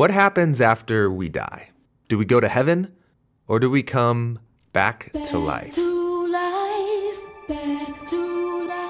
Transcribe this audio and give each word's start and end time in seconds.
What 0.00 0.10
happens 0.10 0.62
after 0.62 1.10
we 1.12 1.28
die? 1.28 1.68
Do 2.08 2.16
we 2.16 2.24
go 2.24 2.40
to 2.40 2.48
heaven 2.48 2.94
or 3.46 3.60
do 3.60 3.68
we 3.68 3.82
come 3.82 4.38
back 4.72 5.12
to 5.12 5.38
life? 5.38 5.72
To 5.72 6.26
life, 6.26 7.18
back 7.46 8.06
to 8.06 8.66
life. 8.66 8.80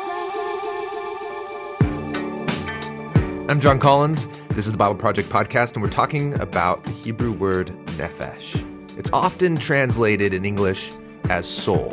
I'm 3.50 3.58
Jon 3.58 3.80
Collins. 3.80 4.28
This 4.50 4.66
is 4.66 4.72
the 4.72 4.78
Bible 4.78 4.94
Project 4.94 5.28
Podcast, 5.28 5.72
and 5.72 5.82
we're 5.82 5.90
talking 5.90 6.40
about 6.40 6.84
the 6.84 6.92
Hebrew 6.92 7.32
word 7.32 7.72
nephesh. 7.98 8.64
It's 8.96 9.10
often 9.12 9.56
translated 9.56 10.32
in 10.32 10.44
English 10.44 10.92
as 11.28 11.48
soul. 11.48 11.92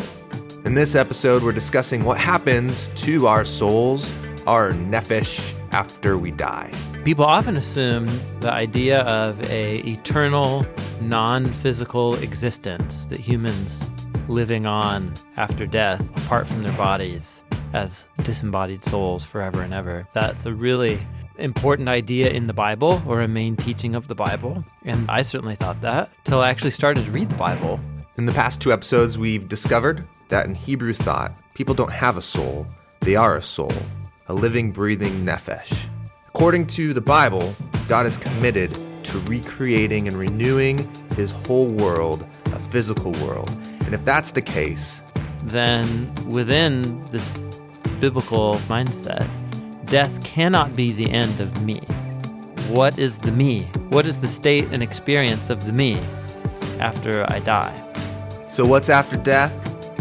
In 0.63 0.75
this 0.75 0.93
episode, 0.93 1.41
we're 1.41 1.53
discussing 1.53 2.03
what 2.03 2.19
happens 2.19 2.89
to 2.89 3.25
our 3.25 3.45
souls, 3.45 4.11
our 4.45 4.73
nephesh, 4.73 5.55
after 5.71 6.19
we 6.19 6.29
die. 6.29 6.71
People 7.07 7.23
often 7.23 7.55
assume 7.55 8.05
the 8.41 8.51
idea 8.51 8.99
of 9.03 9.41
a 9.49 9.75
eternal, 9.75 10.65
non-physical 10.99 12.15
existence 12.15 13.05
that 13.05 13.21
humans 13.21 13.85
living 14.27 14.65
on 14.65 15.13
after 15.37 15.65
death, 15.65 16.11
apart 16.25 16.47
from 16.47 16.63
their 16.63 16.75
bodies, 16.75 17.45
as 17.71 18.09
disembodied 18.23 18.83
souls 18.83 19.23
forever 19.23 19.61
and 19.61 19.73
ever. 19.73 20.05
That's 20.11 20.45
a 20.45 20.53
really 20.53 20.99
important 21.37 21.87
idea 21.87 22.29
in 22.31 22.47
the 22.47 22.53
Bible 22.53 23.01
or 23.07 23.21
a 23.21 23.27
main 23.29 23.55
teaching 23.55 23.95
of 23.95 24.09
the 24.09 24.15
Bible. 24.15 24.65
And 24.83 25.09
I 25.09 25.21
certainly 25.21 25.55
thought 25.55 25.79
that 25.79 26.09
till 26.25 26.41
I 26.41 26.49
actually 26.49 26.71
started 26.71 27.05
to 27.05 27.11
read 27.11 27.29
the 27.29 27.35
Bible. 27.35 27.79
In 28.17 28.25
the 28.25 28.33
past 28.33 28.59
two 28.59 28.73
episodes, 28.73 29.17
we've 29.17 29.47
discovered 29.47 30.05
that 30.27 30.45
in 30.45 30.55
Hebrew 30.55 30.91
thought, 30.91 31.33
people 31.53 31.73
don't 31.73 31.89
have 31.89 32.17
a 32.17 32.21
soul, 32.21 32.67
they 32.99 33.15
are 33.15 33.37
a 33.37 33.41
soul, 33.41 33.71
a 34.27 34.33
living, 34.33 34.73
breathing 34.73 35.25
nephesh. 35.25 35.87
According 36.37 36.67
to 36.67 36.93
the 36.93 37.01
Bible, 37.01 37.55
God 37.87 38.05
is 38.05 38.15
committed 38.15 38.71
to 39.05 39.17
recreating 39.21 40.07
and 40.07 40.15
renewing 40.15 40.87
his 41.15 41.31
whole 41.31 41.65
world, 41.65 42.23
a 42.45 42.59
physical 42.69 43.11
world. 43.13 43.49
And 43.85 43.95
if 43.95 44.05
that's 44.05 44.29
the 44.29 44.43
case, 44.43 45.01
then 45.41 46.13
within 46.27 47.03
this 47.09 47.27
biblical 47.99 48.57
mindset, 48.69 49.27
death 49.85 50.23
cannot 50.23 50.75
be 50.75 50.91
the 50.91 51.09
end 51.09 51.39
of 51.39 51.63
me. 51.63 51.79
What 52.69 52.99
is 52.99 53.17
the 53.17 53.31
me? 53.31 53.61
What 53.89 54.05
is 54.05 54.19
the 54.19 54.27
state 54.27 54.65
and 54.65 54.83
experience 54.83 55.49
of 55.49 55.65
the 55.65 55.73
me 55.73 55.99
after 56.79 57.25
I 57.31 57.39
die? 57.39 57.73
so 58.47 58.63
what's 58.63 58.89
after 58.89 59.17
death? 59.17 59.51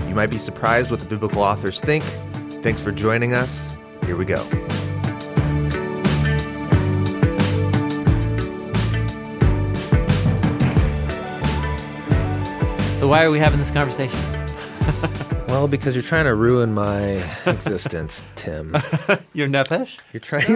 You 0.06 0.14
might 0.14 0.28
be 0.28 0.36
surprised 0.36 0.91
what 0.91 1.00
the 1.00 1.06
biblical 1.06 1.41
authors 1.41 1.80
think. 1.80 2.05
Thanks 2.62 2.83
for 2.83 2.92
joining 2.92 3.33
us. 3.33 3.74
Here 4.05 4.16
we 4.16 4.27
go. 4.27 4.46
So, 12.98 13.06
why 13.06 13.25
are 13.25 13.30
we 13.30 13.39
having 13.39 13.58
this 13.58 13.70
conversation? 13.70 14.19
Well, 15.48 15.69
because 15.69 15.94
you're 15.94 16.02
trying 16.02 16.25
to 16.25 16.34
ruin 16.34 16.75
my 16.75 17.00
existence, 17.47 18.25
Tim. 18.34 18.75
Your 19.33 19.47
nephesh? 19.48 19.98
You're 20.12 20.20
trying. 20.20 20.52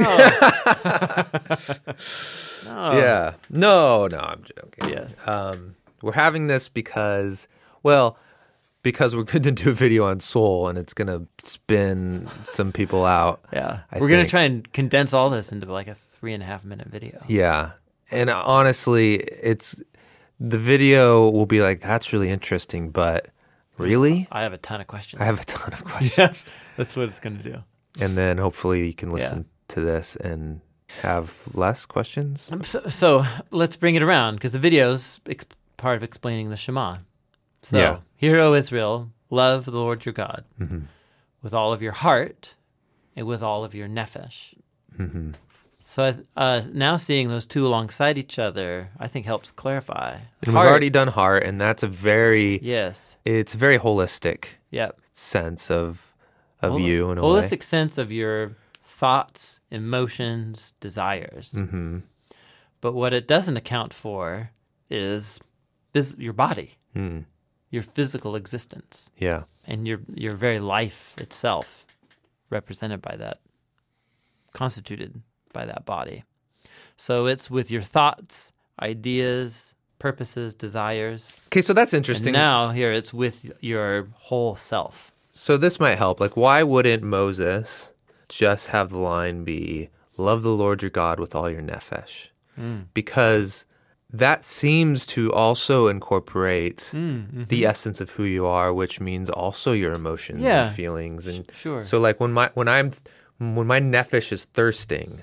No. 2.65 2.99
Yeah. 2.99 3.35
No, 3.49 4.09
no, 4.09 4.19
I'm 4.19 4.43
joking. 4.43 4.91
Yes. 4.91 5.17
Um, 5.27 5.77
we're 6.03 6.13
having 6.13 6.49
this 6.49 6.69
because, 6.69 7.47
well, 7.85 8.19
because 8.83 9.15
we're 9.15 9.23
going 9.23 9.43
to 9.45 9.53
do 9.53 9.71
a 9.71 9.73
video 9.73 10.05
on 10.07 10.21
soul 10.21 10.69
and 10.69 10.77
it's 10.77 10.93
going 10.93 11.09
to 11.09 11.27
spin 11.47 12.29
some 12.51 12.73
people 12.73 13.05
out. 13.05 13.43
Yeah. 13.53 13.83
I 13.93 14.01
We're 14.01 14.09
going 14.09 14.25
to 14.25 14.31
try 14.31 14.43
and 14.43 14.71
condense 14.73 15.15
all 15.15 15.31
this 15.31 15.53
into 15.53 15.73
like 15.73 15.89
a 15.89 15.95
three 15.95 16.35
and 16.35 16.43
a 16.43 16.47
half 16.47 16.65
minute 16.65 16.89
video. 16.89 17.23
Yeah. 17.29 17.73
And 18.11 18.29
honestly, 18.29 19.15
it's 19.15 19.81
the 20.41 20.59
video 20.59 21.29
will 21.31 21.47
be 21.47 21.61
like, 21.61 21.81
that's 21.81 22.13
really 22.13 22.31
interesting, 22.31 22.91
but 22.91 23.29
really? 23.79 24.27
I 24.33 24.43
have 24.43 24.53
a 24.53 24.59
ton 24.59 24.81
of 24.81 24.87
questions. 24.87 25.21
I 25.21 25.25
have 25.27 25.41
a 25.41 25.45
ton 25.45 25.73
of 25.73 25.85
questions. 25.93 26.17
yes. 26.19 26.45
That's 26.77 26.97
what 26.97 27.09
it's 27.09 27.19
going 27.21 27.37
to 27.39 27.43
do. 27.45 27.59
And 28.01 28.17
then 28.17 28.39
hopefully 28.39 28.87
you 28.87 28.95
can 28.95 29.11
listen 29.11 29.45
to 29.69 29.81
this 29.81 30.17
and 30.17 30.61
have 31.03 31.33
less 31.55 31.87
questions. 31.87 32.49
Um, 32.51 32.63
So, 32.63 32.89
so 32.89 33.25
let's 33.51 33.77
bring 33.77 33.95
it 33.97 34.03
around 34.03 34.37
because 34.37 34.53
the 34.53 34.59
video's 34.59 35.21
ex- 35.27 35.45
part 35.77 35.97
of 35.97 36.03
explaining 36.03 36.51
the 36.51 36.57
Shema. 36.57 36.97
So, 37.63 37.79
Yeah. 37.79 37.99
hear, 38.17 38.39
O 38.41 38.55
Israel, 38.55 39.11
love 39.29 39.65
the 39.67 39.73
Lord 39.79 40.05
your 40.07 40.13
God 40.15 40.45
Mm-hmm. 40.61 40.81
with 41.43 41.53
all 41.55 41.73
of 41.73 41.83
your 41.83 41.93
heart 41.93 42.55
and 43.15 43.27
with 43.27 43.43
all 43.43 43.63
of 43.65 43.75
your 43.75 43.89
nephesh. 43.89 44.55
Mm-hmm. 44.99 45.33
So, 45.91 46.15
uh, 46.37 46.63
now 46.73 46.97
seeing 46.97 47.31
those 47.31 47.47
two 47.47 47.67
alongside 47.67 48.17
each 48.17 48.39
other, 48.39 48.91
I 49.01 49.09
think 49.09 49.27
helps 49.27 49.51
clarify. 49.51 50.19
And 50.43 50.53
Heart- 50.55 50.65
we've 50.65 50.71
already 50.71 50.91
done 50.91 51.09
heart, 51.09 51.43
and 51.43 51.61
that's 51.61 51.83
a 51.83 51.89
very, 51.89 52.61
Yes. 52.63 53.17
it's 53.25 53.55
a 53.55 53.59
very 53.59 53.77
holistic 53.77 54.45
Yep. 54.71 55.01
sense 55.11 55.69
of 55.69 56.15
of 56.63 56.73
Hol- 56.73 56.81
you 56.81 57.11
in 57.11 57.19
a 57.19 57.23
holistic 57.23 57.61
way. 57.63 57.67
sense 57.77 57.99
of 57.99 58.13
your 58.13 58.55
thoughts, 58.85 59.61
emotions, 59.71 60.75
desires. 60.79 61.51
Mm-hmm. 61.53 62.01
But 62.81 62.93
what 62.93 63.13
it 63.13 63.27
doesn't 63.27 63.57
account 63.57 63.93
for 63.93 64.51
is 64.91 65.41
this, 65.93 66.15
your 66.19 66.35
body, 66.35 66.77
Mm. 66.95 67.25
your 67.71 67.83
physical 67.83 68.37
existence, 68.37 69.11
Yeah. 69.19 69.43
and 69.65 69.89
your 69.89 70.01
your 70.15 70.37
very 70.37 70.61
life 70.61 71.15
itself, 71.19 71.85
represented 72.49 73.03
by 73.03 73.17
that, 73.17 73.41
constituted 74.53 75.23
by 75.53 75.65
that 75.67 75.85
body. 75.85 76.25
So 76.97 77.27
it's 77.27 77.51
with 77.51 77.71
your 77.71 77.83
thoughts, 77.83 78.53
ideas, 78.81 79.75
purposes, 79.99 80.55
desires. 80.55 81.37
Okay, 81.49 81.63
so 81.63 81.73
that's 81.73 81.93
And 81.93 81.99
interesting. 82.01 82.33
now 82.33 82.69
here 82.71 82.93
it's 82.93 83.13
with 83.13 83.53
your 83.61 84.09
whole 84.15 84.55
self. 84.57 85.13
so 85.33 85.57
this 85.57 85.79
might 85.81 85.97
help. 85.97 86.21
Like, 86.21 86.37
why 86.37 86.63
wouldn't 86.63 87.03
Moses 87.03 87.91
just 88.29 88.69
have 88.69 88.91
the 88.91 88.99
line 88.99 89.45
be 89.45 89.89
"Love 90.17 90.43
the 90.43 90.51
Lord 90.53 90.83
your 90.83 90.91
God 90.91 91.19
with 91.21 91.35
all 91.35 91.49
your 91.51 91.63
nephesh"? 91.63 92.29
Hmm. 92.57 92.81
Because 92.95 93.65
that 94.13 94.45
seems 94.45 95.07
to 95.07 95.33
also 95.33 95.87
incorporate 95.89 96.89
Hmm, 96.91 97.45
the 97.49 97.65
essence 97.65 98.01
of 98.01 98.11
who 98.11 98.25
you 98.25 98.45
are, 98.45 98.73
which 98.75 99.01
means 99.01 99.31
also 99.31 99.73
your 99.73 99.93
emotions 99.93 100.43
Yeah. 100.43 100.67
and 100.67 100.75
feelings. 100.77 101.27
And 101.27 101.49
Sure. 101.57 101.83
so, 101.85 101.99
like 102.01 102.19
when 102.21 102.33
my 102.33 102.51
when 102.55 102.69
I'm 102.69 102.91
when 103.39 103.67
my 103.67 103.81
nephesh 103.81 104.33
is 104.33 104.45
thirsting, 104.47 105.23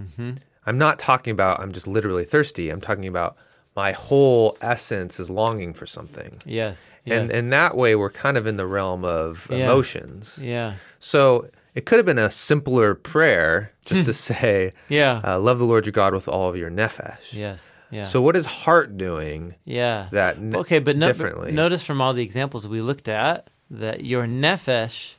Mm-hmm. 0.00 0.32
I'm 0.66 0.78
not 0.78 0.98
talking 0.98 1.30
about 1.32 1.60
I'm 1.60 1.72
just 1.72 1.86
literally 1.86 2.24
thirsty. 2.24 2.70
I'm 2.70 2.80
talking 2.80 3.06
about 3.06 3.36
my 3.76 3.92
whole 3.92 4.56
essence 4.60 5.18
is 5.18 5.28
longing 5.28 5.74
for 5.74 5.84
something. 5.86 6.40
Yes. 6.46 6.90
yes. 7.04 7.20
And 7.22 7.30
in 7.32 7.48
that 7.50 7.76
way, 7.76 7.96
we're 7.96 8.10
kind 8.10 8.36
of 8.36 8.46
in 8.46 8.56
the 8.56 8.66
realm 8.66 9.04
of 9.04 9.48
Yeah. 9.50 9.56
emotions. 9.64 10.38
yeah. 10.42 10.74
So 11.00 11.48
it 11.74 11.86
could 11.86 11.96
have 11.96 12.06
been 12.06 12.18
a 12.18 12.30
simpler 12.30 12.94
prayer 12.94 13.72
just 13.84 14.04
to 14.10 14.12
say, 14.12 14.72
Yeah. 14.88 15.20
uh, 15.24 15.38
"Love 15.40 15.58
the 15.58 15.64
Lord 15.64 15.86
your 15.86 15.92
God 15.92 16.14
with 16.14 16.28
all 16.28 16.48
of 16.48 16.56
your 16.56 16.70
nephesh." 16.70 17.32
yes. 17.32 17.70
Yeah. 17.90 18.02
So 18.04 18.20
what 18.22 18.34
is 18.34 18.46
heart 18.46 18.96
doing 18.96 19.54
yeah. 19.64 20.08
that 20.10 20.36
okay, 20.38 20.78
but 20.80 20.96
no, 20.96 21.06
differently? 21.08 21.52
notice 21.52 21.82
from 21.82 22.00
all 22.00 22.12
the 22.12 22.22
examples 22.22 22.66
we 22.66 22.80
looked 22.80 23.08
at 23.08 23.50
that 23.70 24.04
your 24.04 24.24
nephesh 24.26 25.14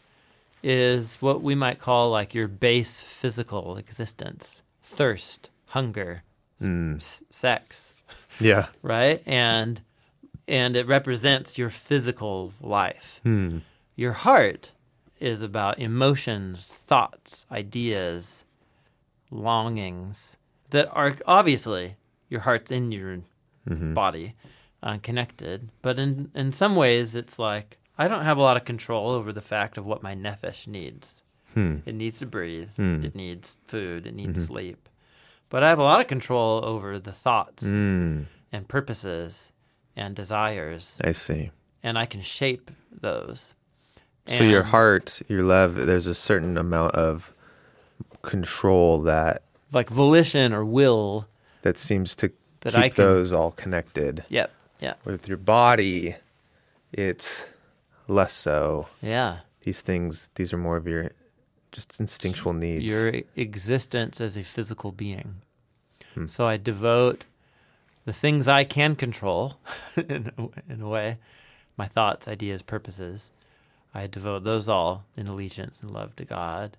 is 0.64 1.18
what 1.22 1.42
we 1.42 1.56
might 1.56 1.80
call 1.80 2.10
like 2.10 2.34
your 2.34 2.48
base 2.48 3.02
physical 3.02 3.78
existence 3.78 4.62
thirst, 4.86 5.50
hunger, 5.68 6.24
Mm. 6.62 6.98
s- 6.98 7.24
sex, 7.30 7.94
yeah. 8.40 8.68
right? 8.82 9.22
And 9.26 9.82
and 10.48 10.76
it 10.78 10.88
represents 10.88 11.58
your 11.58 11.70
physical 11.70 12.54
life. 12.62 13.20
Hmm. 13.24 13.60
Your 13.96 14.14
heart 14.14 14.72
is 15.20 15.42
about 15.42 15.80
emotions, 15.80 16.68
thoughts, 16.68 17.46
ideas, 17.52 18.46
longings 19.32 20.38
that 20.70 20.90
are 20.92 21.16
obviously 21.26 21.96
your 22.30 22.42
heart's 22.42 22.72
in 22.72 22.92
your 22.92 23.20
body, 23.68 24.36
uh, 24.84 24.98
connected. 25.02 25.70
But 25.82 26.00
in 26.00 26.32
in 26.36 26.52
some 26.54 26.76
ways, 26.76 27.16
it's 27.16 27.40
like 27.40 27.78
I 27.98 28.08
don't 28.08 28.24
have 28.26 28.38
a 28.38 28.42
lot 28.42 28.58
of 28.58 28.66
control 28.66 29.10
over 29.12 29.32
the 29.34 29.42
fact 29.42 29.78
of 29.78 29.86
what 29.86 30.04
my 30.04 30.16
nephesh 30.16 30.68
needs. 30.68 31.24
Hmm. 31.56 31.78
It 31.86 31.96
needs 31.96 32.20
to 32.20 32.26
breathe. 32.28 32.70
Hmm. 32.76 33.04
It 33.04 33.16
needs 33.16 33.58
food. 33.66 34.06
It 34.06 34.14
needs 34.14 34.46
sleep. 34.46 34.88
But 35.50 35.64
I 35.64 35.70
have 35.70 35.80
a 35.80 35.84
lot 35.84 36.02
of 36.02 36.08
control 36.08 36.64
over 36.64 37.00
the 37.00 37.12
thoughts 37.12 37.64
Mm. 37.64 38.26
and 38.52 38.68
purposes 38.68 39.52
and 39.96 40.16
desires, 40.16 41.00
I 41.04 41.14
see. 41.14 41.52
and 41.82 41.98
I 41.98 42.06
can 42.06 42.22
shape 42.22 42.70
those. 42.92 43.54
So 44.28 44.44
your 44.44 44.64
heart, 44.64 45.22
your 45.30 45.44
love, 45.44 45.76
there's 45.76 46.08
a 46.08 46.16
certain 46.16 46.58
amount 46.58 46.96
of 46.96 47.34
control 48.24 49.02
that 49.04 49.44
like 49.72 49.90
volition 49.90 50.52
or 50.54 50.66
will. 50.66 51.28
that 51.62 51.78
seems 51.78 52.16
to 52.18 52.32
That 52.62 52.74
keep 52.74 52.84
I 52.84 52.90
can- 52.90 53.04
those 53.06 53.32
all 53.34 53.52
connected. 53.52 54.24
Yep. 54.30 54.52
Yeah. 54.82 54.94
With 55.06 55.28
your 55.28 55.38
body, 55.38 56.16
it's 56.92 57.52
less 58.08 58.34
so. 58.34 58.88
Yeah. 59.02 59.40
These 59.64 59.82
things, 59.82 60.30
these 60.36 60.52
are 60.54 60.58
more 60.58 60.76
of 60.78 60.88
your 60.88 61.12
just 61.76 62.00
instinctual 62.00 62.54
needs. 62.54 62.86
Your 62.86 63.22
existence 63.36 64.22
as 64.22 64.38
a 64.38 64.44
physical 64.44 64.92
being. 64.92 65.42
Hmm. 66.14 66.28
So 66.28 66.48
I 66.48 66.58
devote 66.58 67.26
the 68.06 68.14
things 68.14 68.48
I 68.48 68.64
can 68.64 68.96
control, 68.96 69.58
in, 69.98 70.32
a, 70.38 70.74
in 70.74 70.82
a 70.82 70.88
way, 70.88 71.18
my 71.76 71.88
thoughts, 71.88 72.28
ideas, 72.28 72.62
purposes, 72.62 73.32
I 73.94 74.08
devote 74.08 74.44
those 74.44 74.70
all 74.70 75.06
in 75.18 75.28
allegiance 75.28 75.82
and 75.82 75.92
love 75.92 76.16
to 76.16 76.26
God. 76.26 76.78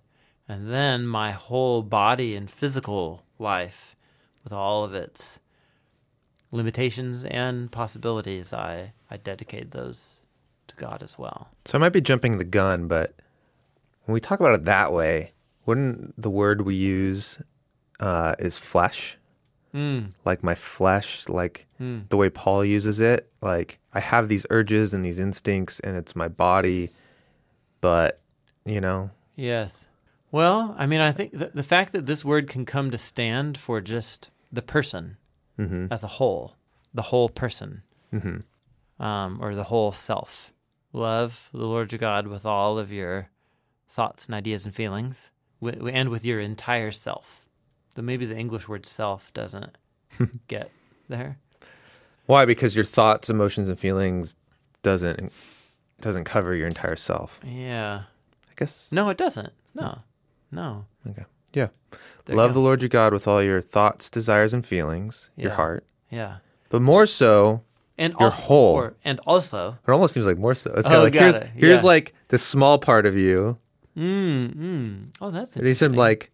And 0.48 0.70
then 0.72 1.06
my 1.06 1.32
whole 1.32 1.82
body 1.82 2.34
and 2.34 2.50
physical 2.50 3.22
life, 3.38 3.96
with 4.44 4.52
all 4.52 4.84
of 4.84 4.94
its 4.94 5.40
limitations 6.52 7.25
and 7.25 7.70
possibilities, 7.70 8.52
I, 8.52 8.92
I 9.10 9.16
dedicate 9.16 9.72
those 9.72 10.20
to 10.69 10.76
God 10.76 11.02
as 11.02 11.19
well. 11.19 11.49
So 11.64 11.76
I 11.76 11.81
might 11.81 11.92
be 11.92 12.00
jumping 12.00 12.38
the 12.38 12.44
gun, 12.44 12.87
but 12.87 13.14
when 14.06 14.14
we 14.14 14.20
talk 14.20 14.40
about 14.40 14.54
it 14.54 14.64
that 14.64 14.92
way, 14.92 15.32
wouldn't 15.66 16.20
the 16.20 16.30
word 16.30 16.62
we 16.62 16.74
use 16.74 17.38
uh, 18.00 18.34
is 18.38 18.58
flesh? 18.58 19.18
Mm. 19.74 20.12
Like 20.24 20.42
my 20.42 20.54
flesh, 20.54 21.28
like 21.28 21.66
the 22.08 22.16
way 22.16 22.30
Paul 22.30 22.64
uses 22.64 22.98
it. 23.00 23.30
Like 23.42 23.78
I 23.92 24.00
have 24.00 24.28
these 24.28 24.46
urges 24.48 24.94
and 24.94 25.04
these 25.04 25.18
instincts, 25.18 25.80
and 25.80 25.96
it's 25.96 26.16
my 26.16 26.28
body, 26.28 26.90
but 27.80 28.18
you 28.64 28.80
know, 28.80 29.10
Yes. 29.36 29.84
Well, 30.32 30.74
I 30.78 30.86
mean, 30.86 31.00
I 31.00 31.12
think 31.12 31.32
the, 31.32 31.50
the 31.54 31.62
fact 31.62 31.92
that 31.92 32.06
this 32.06 32.24
word 32.24 32.48
can 32.48 32.64
come 32.64 32.90
to 32.90 32.98
stand 32.98 33.58
for 33.58 33.80
just 33.80 34.30
the 34.50 34.62
person 34.62 35.18
as 35.90 36.02
a 36.02 36.08
whole, 36.08 36.56
the 36.92 37.02
whole 37.02 37.28
person, 37.28 37.82
um, 38.98 39.38
or 39.40 39.54
the 39.54 39.64
whole 39.64 39.92
self. 39.92 40.52
Love 40.92 41.50
the 41.52 41.66
Lord 41.66 41.92
your 41.92 41.98
God 41.98 42.26
with 42.26 42.46
all 42.46 42.78
of 42.78 42.90
your 42.90 43.28
thoughts 43.88 44.26
and 44.26 44.34
ideas 44.34 44.64
and 44.64 44.74
feelings, 44.74 45.30
and 45.62 46.08
with 46.08 46.24
your 46.24 46.40
entire 46.40 46.90
self. 46.92 47.48
Though 47.94 48.02
maybe 48.02 48.26
the 48.26 48.36
English 48.36 48.68
word 48.68 48.84
self 48.86 49.32
doesn't 49.32 49.76
get 50.48 50.70
there. 51.08 51.38
why? 52.26 52.44
Because 52.44 52.74
your 52.76 52.84
thoughts, 52.84 53.30
emotions, 53.30 53.68
and 53.68 53.78
feelings 53.78 54.36
doesn't 54.82 55.32
doesn't 56.00 56.24
cover 56.24 56.54
your 56.54 56.66
entire 56.66 56.96
self. 56.96 57.40
Yeah. 57.44 58.02
I 58.48 58.52
guess. 58.56 58.88
No, 58.92 59.08
it 59.08 59.16
doesn't. 59.16 59.52
No. 59.74 60.00
Hmm. 60.50 60.56
No. 60.56 60.84
Okay. 61.08 61.24
Yeah. 61.54 61.68
There 62.26 62.36
Love 62.36 62.52
the 62.52 62.60
Lord 62.60 62.82
your 62.82 62.88
God 62.90 63.12
with 63.14 63.26
all 63.26 63.42
your 63.42 63.60
thoughts, 63.62 64.10
desires, 64.10 64.52
and 64.52 64.64
feelings, 64.66 65.30
your 65.36 65.52
heart, 65.52 65.86
Yeah. 66.10 66.38
but 66.68 66.82
more 66.82 67.06
so 67.06 67.62
And 67.98 68.12
Your 68.14 68.24
also, 68.24 68.42
whole. 68.42 68.74
or- 68.74 68.94
and 69.04 69.20
also, 69.26 69.78
It 69.86 69.90
almost 69.90 70.12
seems 70.12 70.26
like 70.26 70.36
more 70.36 70.54
so. 70.54 70.70
It's 70.74 70.86
kind 70.86 70.98
Oh, 71.00 71.06
of 71.06 71.12
like 71.14 71.20
here's 71.20 71.36
it. 71.36 71.46
here's 71.54 71.80
Yeah. 71.82 71.86
like 71.86 72.14
the 72.28 72.36
small 72.36 72.78
part 72.78 73.06
of 73.06 73.16
you. 73.16 73.56
Mm, 73.96 74.54
mm. 74.54 75.06
Oh, 75.20 75.31
that's 75.31 75.54
These 75.54 75.82
are 75.82 75.87
interesting. 75.87 75.93
like 75.94 76.31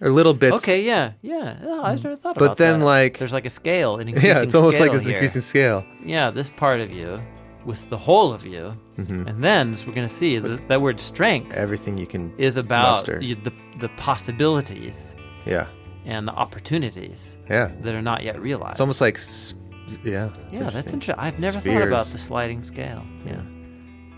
or 0.00 0.10
little 0.10 0.34
bits. 0.34 0.56
Okay, 0.56 0.82
yeah, 0.84 1.12
yeah. 1.22 1.58
Oh, 1.64 1.82
I've 1.84 2.02
never 2.02 2.16
thought 2.16 2.36
about 2.36 2.36
it. 2.36 2.38
But 2.38 2.44
about 2.46 2.56
then, 2.58 2.80
that. 2.80 2.84
like- 2.84 3.18
there's 3.18 3.32
like 3.32 3.46
a 3.46 3.50
scale, 3.50 3.98
an 3.98 4.08
increasing 4.08 4.30
Yeah, 4.36 4.42
it's 4.42 4.54
almost 4.54 4.80
like 4.80 4.92
it's 4.92 5.06
here. 5.06 5.14
increasing 5.16 5.42
scale. 5.42 5.84
Yeah, 6.04 6.30
this 6.30 6.50
part 6.50 6.80
of 6.80 6.90
you 6.90 7.20
with 7.64 7.88
the 7.90 7.96
whole 7.96 8.32
of 8.32 8.44
you, 8.44 8.76
Mm-hmm. 8.98 9.26
and 9.26 9.42
then 9.42 9.72
as 9.72 9.84
we're 9.86 9.92
gonna 9.94 10.08
see 10.08 10.38
that 10.38 10.68
that 10.68 10.80
word 10.80 11.00
strength 11.00 11.52
Everything 11.54 11.98
you 11.98 12.06
can. 12.06 12.32
is 12.38 12.56
about 12.56 13.08
you, 13.22 13.34
the 13.34 13.52
the 13.80 13.88
possibilities 13.96 15.16
Yeah, 15.46 15.66
and 16.04 16.28
the 16.28 16.32
opportunities 16.32 17.36
yeah. 17.50 17.70
that 17.82 17.94
are 17.94 18.02
not 18.02 18.22
yet 18.22 18.40
realized. 18.40 18.72
It's 18.74 18.80
almost 18.80 19.00
like, 19.00 19.18
yeah. 20.04 20.28
yeah, 20.52 20.70
that's 20.70 20.92
interesting. 20.92 20.94
interesting. 20.94 21.14
I've 21.18 21.40
never 21.40 21.60
thought 21.60 21.82
about 21.88 22.06
the 22.06 22.18
sliding 22.18 22.62
scale. 22.64 23.02
Yeah. 23.26 23.40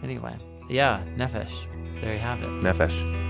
Anyway, 0.03 0.37
yeah, 0.69 1.03
nephesh. 1.17 1.67
There 2.01 2.13
you 2.13 2.19
have 2.19 2.43
it. 2.43 2.49
Nephesh. 2.63 3.27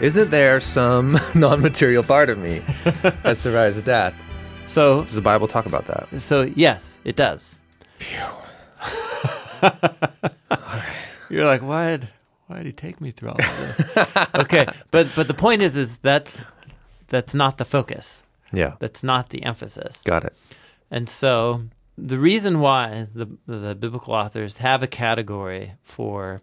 Isn't 0.00 0.30
there 0.30 0.60
some 0.60 1.18
non-material 1.34 2.02
part 2.04 2.30
of 2.30 2.38
me 2.38 2.58
that 3.22 3.36
survives 3.36 3.80
death? 3.82 4.14
So, 4.66 5.02
Does 5.02 5.14
the 5.14 5.20
Bible 5.20 5.46
talk 5.48 5.66
about 5.66 5.84
that? 5.86 6.20
so 6.20 6.42
yes, 6.42 6.98
it 7.04 7.16
does. 7.16 7.56
You're 11.28 11.44
like, 11.46 11.60
why'd 11.62 12.08
why'd 12.46 12.66
he 12.66 12.72
take 12.72 13.00
me 13.00 13.10
through 13.12 13.30
all 13.30 13.36
of 13.40 13.58
this? 13.58 14.16
okay, 14.36 14.66
but 14.90 15.08
but 15.14 15.28
the 15.28 15.34
point 15.34 15.62
is, 15.62 15.76
is 15.76 15.98
that's 15.98 16.42
that's 17.08 17.34
not 17.34 17.58
the 17.58 17.64
focus. 17.64 18.22
Yeah, 18.52 18.74
That's 18.80 19.04
not 19.04 19.28
the 19.30 19.44
emphasis. 19.44 20.02
got 20.02 20.24
it. 20.24 20.34
And 20.90 21.08
so 21.08 21.62
the 21.96 22.18
reason 22.18 22.58
why 22.60 23.06
the 23.14 23.26
the 23.46 23.74
biblical 23.76 24.14
authors 24.14 24.56
have 24.58 24.82
a 24.82 24.88
category 24.88 25.74
for 25.82 26.42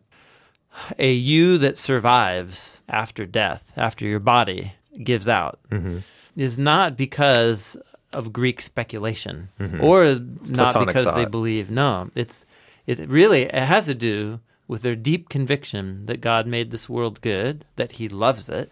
a 0.97 1.12
you 1.12 1.57
that 1.57 1.77
survives 1.77 2.81
after 2.88 3.25
death, 3.25 3.71
after 3.75 4.06
your 4.06 4.19
body 4.19 4.74
gives 5.03 5.27
out, 5.27 5.59
mm-hmm. 5.69 6.00
is 6.35 6.57
not 6.57 6.97
because 6.97 7.77
of 8.13 8.33
Greek 8.33 8.62
speculation 8.62 9.50
mm-hmm. 9.59 9.83
or 9.83 10.06
not 10.06 10.74
Platonic 10.74 10.88
because 10.88 11.13
they 11.15 11.25
believe. 11.25 11.69
No, 11.69 12.09
it's 12.15 12.45
it 12.85 13.00
really 13.07 13.44
it 13.44 13.53
has 13.53 13.85
to 13.85 13.95
do 13.95 14.39
with 14.68 14.81
their 14.81 14.95
deep 14.95 15.29
conviction 15.29 16.06
that 16.06 16.21
God 16.21 16.45
made 16.47 16.71
this 16.71 16.89
world 16.89 17.21
good, 17.21 17.65
that 17.75 17.94
He 17.94 18.09
loves 18.09 18.50
it, 18.50 18.71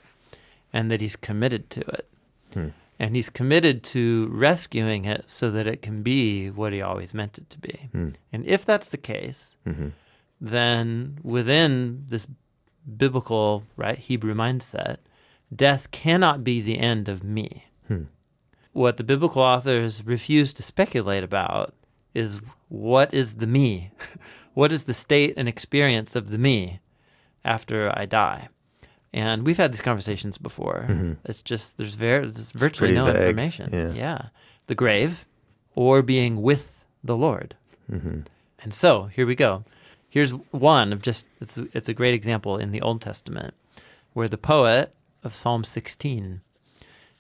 and 0.74 0.92
that 0.92 1.02
He's 1.02 1.16
committed 1.16 1.70
to 1.72 1.82
it. 1.82 2.08
Hmm. 2.54 2.68
And 2.98 3.14
he's 3.14 3.30
committed 3.30 3.84
to 3.84 4.30
rescuing 4.32 5.04
it 5.04 5.26
so 5.28 5.52
that 5.52 5.68
it 5.68 5.82
can 5.82 6.02
be 6.02 6.50
what 6.50 6.72
he 6.72 6.82
always 6.82 7.14
meant 7.14 7.38
it 7.38 7.50
to 7.50 7.60
be. 7.60 7.90
Hmm. 7.92 8.10
And 8.32 8.46
if 8.46 8.66
that's 8.66 8.88
the 8.88 8.98
case, 8.98 9.58
mm-hmm. 9.68 9.90
Then 10.40 11.20
within 11.24 12.04
this 12.08 12.28
biblical, 12.98 13.64
right, 13.76 13.98
Hebrew 13.98 14.34
mindset, 14.34 14.98
death 15.54 15.92
cannot 15.92 16.44
be 16.44 16.62
the 16.62 16.80
end 16.80 17.08
of 17.10 17.24
me. 17.24 17.66
Hmm. 17.88 18.04
What 18.74 18.98
the 18.98 19.04
biblical 19.04 19.42
authors 19.42 20.06
refuse 20.06 20.52
to 20.54 20.64
speculate 20.64 21.24
about 21.24 21.74
is 22.14 22.42
what 22.70 23.14
is 23.14 23.36
the 23.36 23.48
me? 23.48 23.92
what 24.54 24.72
is 24.72 24.84
the 24.84 24.94
state 24.94 25.34
and 25.38 25.48
experience 25.48 26.16
of 26.16 26.30
the 26.30 26.38
me 26.38 26.80
after 27.44 27.92
I 27.98 28.06
die? 28.06 28.50
And 29.14 29.46
we've 29.46 29.58
had 29.58 29.72
these 29.72 29.82
conversations 29.82 30.38
before. 30.38 30.88
Mm-hmm. 30.90 31.14
It's 31.24 31.42
just 31.42 31.78
there's 31.78 31.96
very 31.96 32.30
there's 32.30 32.52
virtually 32.52 32.92
no 32.92 33.06
vague, 33.06 33.16
information. 33.16 33.70
yeah. 33.96 34.28
the 34.68 34.76
grave, 34.76 35.26
or 35.74 36.02
being 36.02 36.42
with 36.42 36.84
the 37.02 37.16
Lord. 37.16 37.56
Mm-hmm. 37.90 38.22
And 38.60 38.74
so 38.74 39.06
here 39.06 39.26
we 39.26 39.36
go. 39.36 39.64
Here's 40.16 40.32
one 40.32 40.94
of 40.94 41.02
just 41.02 41.28
it's 41.42 41.58
it's 41.74 41.90
a 41.90 41.94
great 41.94 42.14
example 42.14 42.56
in 42.58 42.72
the 42.72 42.82
Old 42.82 43.02
Testament 43.02 43.54
where 44.14 44.30
the 44.30 44.38
poet 44.38 44.96
of 45.26 45.36
Psalm 45.36 45.66
16 45.66 46.40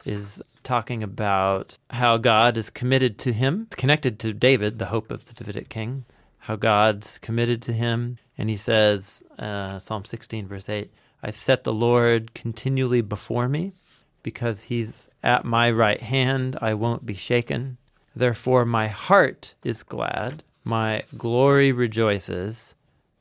is 0.05 0.41
talking 0.63 1.03
about 1.03 1.77
how 1.89 2.15
God 2.15 2.55
is 2.55 2.69
committed 2.69 3.17
to 3.17 3.33
him. 3.33 3.63
It's 3.65 3.75
connected 3.75 4.17
to 4.19 4.31
David, 4.31 4.79
the 4.79 4.85
hope 4.85 5.11
of 5.11 5.25
the 5.25 5.33
Davidic 5.33 5.67
king, 5.67 6.05
how 6.37 6.55
God's 6.55 7.17
committed 7.17 7.61
to 7.63 7.73
him. 7.73 8.17
And 8.37 8.49
he 8.49 8.55
says, 8.55 9.23
uh, 9.37 9.77
Psalm 9.77 10.05
16, 10.05 10.47
verse 10.47 10.69
8, 10.69 10.89
I've 11.21 11.35
set 11.35 11.65
the 11.65 11.73
Lord 11.73 12.33
continually 12.33 13.01
before 13.01 13.49
me 13.49 13.73
because 14.23 14.63
he's 14.63 15.09
at 15.21 15.43
my 15.43 15.69
right 15.69 16.01
hand, 16.01 16.57
I 16.61 16.73
won't 16.75 17.05
be 17.05 17.13
shaken. 17.13 17.75
Therefore, 18.15 18.63
my 18.63 18.87
heart 18.87 19.53
is 19.65 19.83
glad, 19.83 20.43
my 20.63 21.03
glory 21.17 21.73
rejoices, 21.73 22.73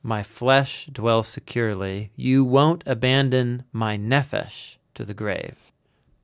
my 0.05 0.23
flesh 0.23 0.87
dwells 0.93 1.27
securely. 1.27 2.11
You 2.15 2.45
won't 2.45 2.85
abandon 2.87 3.65
my 3.73 3.97
nephesh 3.97 4.77
to 4.95 5.05
the 5.05 5.15
grave, 5.15 5.73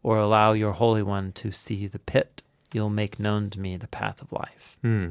or 0.03 0.19
allow 0.19 0.53
your 0.53 0.73
Holy 0.73 1.03
One 1.03 1.33
to 1.33 1.51
see 1.51 1.87
the 1.89 1.99
pit. 1.99 2.43
You'll 2.73 2.91
make 2.91 3.19
known 3.19 3.51
to 3.51 3.59
me 3.59 3.77
the 3.77 3.89
path 3.89 4.23
of 4.23 4.31
life. 4.33 4.77
Hmm. 4.83 5.09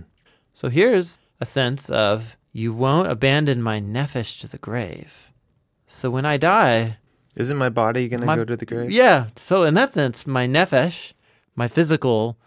So 0.54 0.70
here's 0.70 1.20
a 1.42 1.46
sense 1.46 1.90
of 1.90 2.38
you 2.54 2.72
won't 2.74 3.12
abandon 3.12 3.62
my 3.62 3.80
nephesh 3.82 4.40
to 4.42 4.48
the 4.48 4.58
grave. 4.58 5.32
So 5.88 6.10
when 6.10 6.26
I 6.26 6.38
die, 6.38 6.98
Isn't 7.36 7.58
my 7.58 7.70
body 7.70 8.08
going 8.08 8.22
to 8.22 8.36
go 8.36 8.46
to 8.46 8.56
the 8.56 8.66
grave? 8.66 8.92
yeah. 8.92 9.28
So 9.36 9.64
in 9.64 9.74
that 9.74 9.94
sense, 9.94 10.26
my 10.28 10.48
nephesh, 10.48 11.14
my 11.56 11.68
physical 11.68 12.38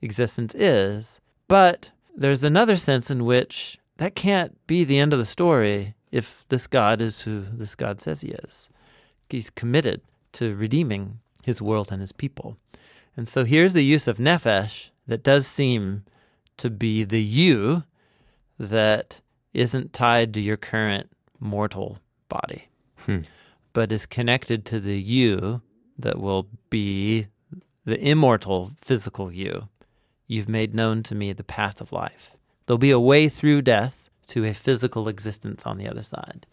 existence 0.00 0.54
is. 0.54 1.20
But 1.48 1.90
there's 2.16 2.44
another 2.44 2.76
sense 2.76 3.10
in 3.10 3.24
which 3.24 3.78
that 4.02 4.16
can't 4.16 4.58
be 4.66 4.82
the 4.82 4.98
end 4.98 5.12
of 5.12 5.20
the 5.20 5.24
story 5.24 5.94
if 6.10 6.44
this 6.48 6.66
God 6.66 7.00
is 7.00 7.20
who 7.20 7.42
this 7.52 7.76
God 7.76 8.00
says 8.00 8.20
he 8.20 8.30
is. 8.30 8.68
He's 9.30 9.48
committed 9.48 10.00
to 10.32 10.56
redeeming 10.56 11.20
his 11.44 11.62
world 11.62 11.92
and 11.92 12.00
his 12.00 12.10
people. 12.10 12.56
And 13.16 13.28
so 13.28 13.44
here's 13.44 13.74
the 13.74 13.84
use 13.84 14.08
of 14.08 14.18
nephesh 14.18 14.90
that 15.06 15.22
does 15.22 15.46
seem 15.46 16.04
to 16.56 16.68
be 16.68 17.04
the 17.04 17.22
you 17.22 17.84
that 18.58 19.20
isn't 19.54 19.92
tied 19.92 20.34
to 20.34 20.40
your 20.40 20.56
current 20.56 21.08
mortal 21.38 22.00
body, 22.28 22.66
hmm. 23.06 23.20
but 23.72 23.92
is 23.92 24.04
connected 24.04 24.64
to 24.64 24.80
the 24.80 25.00
you 25.00 25.62
that 25.96 26.18
will 26.18 26.48
be 26.70 27.28
the 27.84 28.00
immortal 28.00 28.72
physical 28.76 29.32
you. 29.32 29.68
You've 30.26 30.48
made 30.48 30.74
known 30.74 31.04
to 31.04 31.14
me 31.14 31.32
the 31.32 31.44
path 31.44 31.80
of 31.80 31.92
life. 31.92 32.36
There'll 32.66 32.78
be 32.78 32.90
a 32.90 33.00
way 33.00 33.28
through 33.28 33.62
death 33.62 34.08
to 34.28 34.44
a 34.44 34.54
physical 34.54 35.08
existence 35.08 35.66
on 35.66 35.78
the 35.78 35.88
other 35.88 36.02
side. 36.02 36.46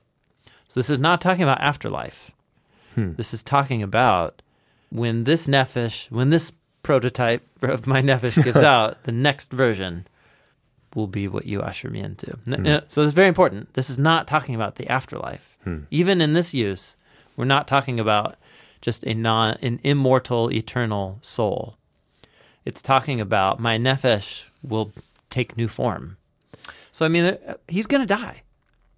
So 0.67 0.79
this 0.79 0.89
is 0.89 0.99
not 0.99 1.21
talking 1.21 1.43
about 1.43 1.61
afterlife. 1.61 2.31
Hmm. 2.95 3.13
This 3.13 3.33
is 3.33 3.41
talking 3.43 3.81
about 3.81 4.41
when 4.89 5.23
this 5.23 5.47
nephesh, 5.47 6.09
when 6.11 6.29
this 6.29 6.51
prototype 6.83 7.43
of 7.61 7.87
my 7.87 8.01
nephesh 8.01 8.43
gives 8.43 8.57
out, 8.57 9.03
the 9.03 9.11
next 9.11 9.51
version 9.51 10.07
will 10.95 11.07
be 11.07 11.27
what 11.27 11.45
you 11.45 11.61
usher 11.61 11.89
me 11.89 11.99
into. 11.99 12.37
N- 12.47 12.65
hmm. 12.65 12.85
So 12.87 13.01
it's 13.03 13.13
very 13.13 13.27
important. 13.27 13.73
This 13.73 13.89
is 13.89 13.99
not 13.99 14.27
talking 14.27 14.55
about 14.55 14.75
the 14.75 14.87
afterlife. 14.87 15.57
Hmm. 15.63 15.79
Even 15.91 16.21
in 16.21 16.33
this 16.33 16.53
use, 16.53 16.97
we're 17.35 17.45
not 17.45 17.67
talking 17.67 17.99
about 17.99 18.37
just 18.81 19.03
a 19.05 19.13
non 19.13 19.57
an 19.61 19.79
immortal 19.83 20.51
eternal 20.51 21.19
soul. 21.21 21.77
It's 22.65 22.81
talking 22.81 23.21
about 23.21 23.59
my 23.59 23.77
nephesh 23.77 24.43
will 24.61 24.91
take 25.29 25.57
new 25.57 25.67
form. 25.67 26.17
So 26.91 27.05
I 27.05 27.09
mean, 27.09 27.25
uh, 27.25 27.55
he's 27.67 27.87
going 27.87 28.01
to 28.01 28.07
die, 28.07 28.43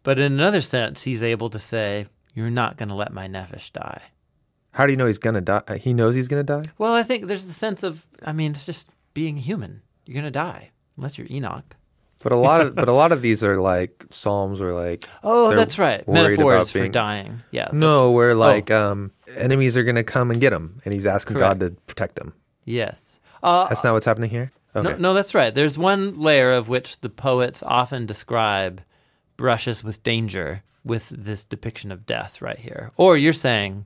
but 0.04 0.18
in 0.20 0.32
another 0.34 0.62
sense, 0.62 1.04
he's 1.04 1.22
able 1.24 1.50
to 1.50 1.60
say, 1.60 2.08
"You're 2.34 2.50
not 2.50 2.78
going 2.78 2.90
to 2.90 2.96
let 2.96 3.14
my 3.14 3.28
nephesh 3.28 3.72
die." 3.72 4.02
How 4.74 4.86
do 4.86 4.94
you 4.94 4.98
know 4.98 5.06
he's 5.06 5.18
gonna 5.18 5.42
die? 5.42 5.62
Uh, 5.68 5.74
He 5.76 5.94
knows 5.94 6.16
he's 6.16 6.30
gonna 6.30 6.44
die. 6.44 6.64
Well, 6.78 6.94
I 6.94 7.04
think 7.04 7.28
there's 7.28 7.46
a 7.46 7.52
sense 7.54 7.84
of, 7.84 8.08
I 8.24 8.32
mean, 8.32 8.52
it's 8.52 8.66
just 8.66 8.88
being 9.14 9.36
human. 9.36 9.82
You're 10.06 10.14
going 10.14 10.24
to 10.24 10.32
die 10.32 10.72
unless 10.96 11.18
you're 11.18 11.28
Enoch. 11.30 11.76
But 12.20 12.32
a 12.32 12.38
lot 12.38 12.62
of 12.62 12.76
but 12.82 12.88
a 12.88 12.94
lot 12.94 13.12
of 13.12 13.22
these 13.22 13.44
are 13.44 13.60
like 13.60 14.06
psalms 14.12 14.62
or 14.62 14.74
like 14.74 15.04
Oh, 15.24 15.54
that's 15.54 15.78
right. 15.78 16.08
Metaphors 16.08 16.56
about 16.56 16.68
for 16.70 16.88
dying. 16.88 17.42
Yeah. 17.52 17.68
no, 17.74 18.12
where 18.12 18.34
like 18.34 18.72
um 18.72 19.12
enemies 19.36 19.76
are 19.76 19.84
gonna 19.84 20.04
come 20.06 20.32
and 20.32 20.40
get 20.40 20.54
him, 20.54 20.80
and 20.86 20.94
he's 20.94 21.06
asking 21.06 21.38
God 21.38 21.60
to 21.60 21.72
protect 21.88 22.18
him. 22.18 22.34
Yes. 22.64 23.20
Uh, 23.44 23.68
That's 23.68 23.84
not 23.84 23.94
what's 23.94 24.06
happening 24.06 24.30
here. 24.30 24.52
Okay. 24.76 24.90
No, 24.92 24.96
no, 24.98 25.14
that's 25.14 25.34
right. 25.34 25.54
There's 25.54 25.78
one 25.78 26.20
layer 26.20 26.52
of 26.52 26.70
which 26.70 27.02
the 27.02 27.10
poets 27.10 27.62
often 27.66 28.06
describe 28.06 28.82
brushes 29.38 29.84
with 29.84 30.02
danger 30.04 30.64
with 30.84 31.10
this 31.10 31.44
depiction 31.44 31.92
of 31.92 32.06
death 32.06 32.42
right 32.42 32.58
here. 32.60 32.92
Or 32.96 33.18
you're 33.18 33.34
saying 33.34 33.86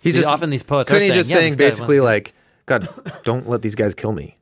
he's 0.00 0.14
the- 0.14 0.20
just 0.20 0.30
often 0.30 0.50
these 0.50 0.62
poets 0.62 0.88
are 0.90 0.94
Couldn't 0.94 1.02
he 1.02 1.08
saying, 1.08 1.18
just 1.20 1.30
"Yeah, 1.30 1.36
saying 1.36 1.56
basically 1.56 2.00
like, 2.00 2.34
God, 2.66 2.88
don't 3.24 3.48
let 3.48 3.62
these 3.62 3.74
guys 3.74 3.94
kill 3.94 4.12
me, 4.12 4.38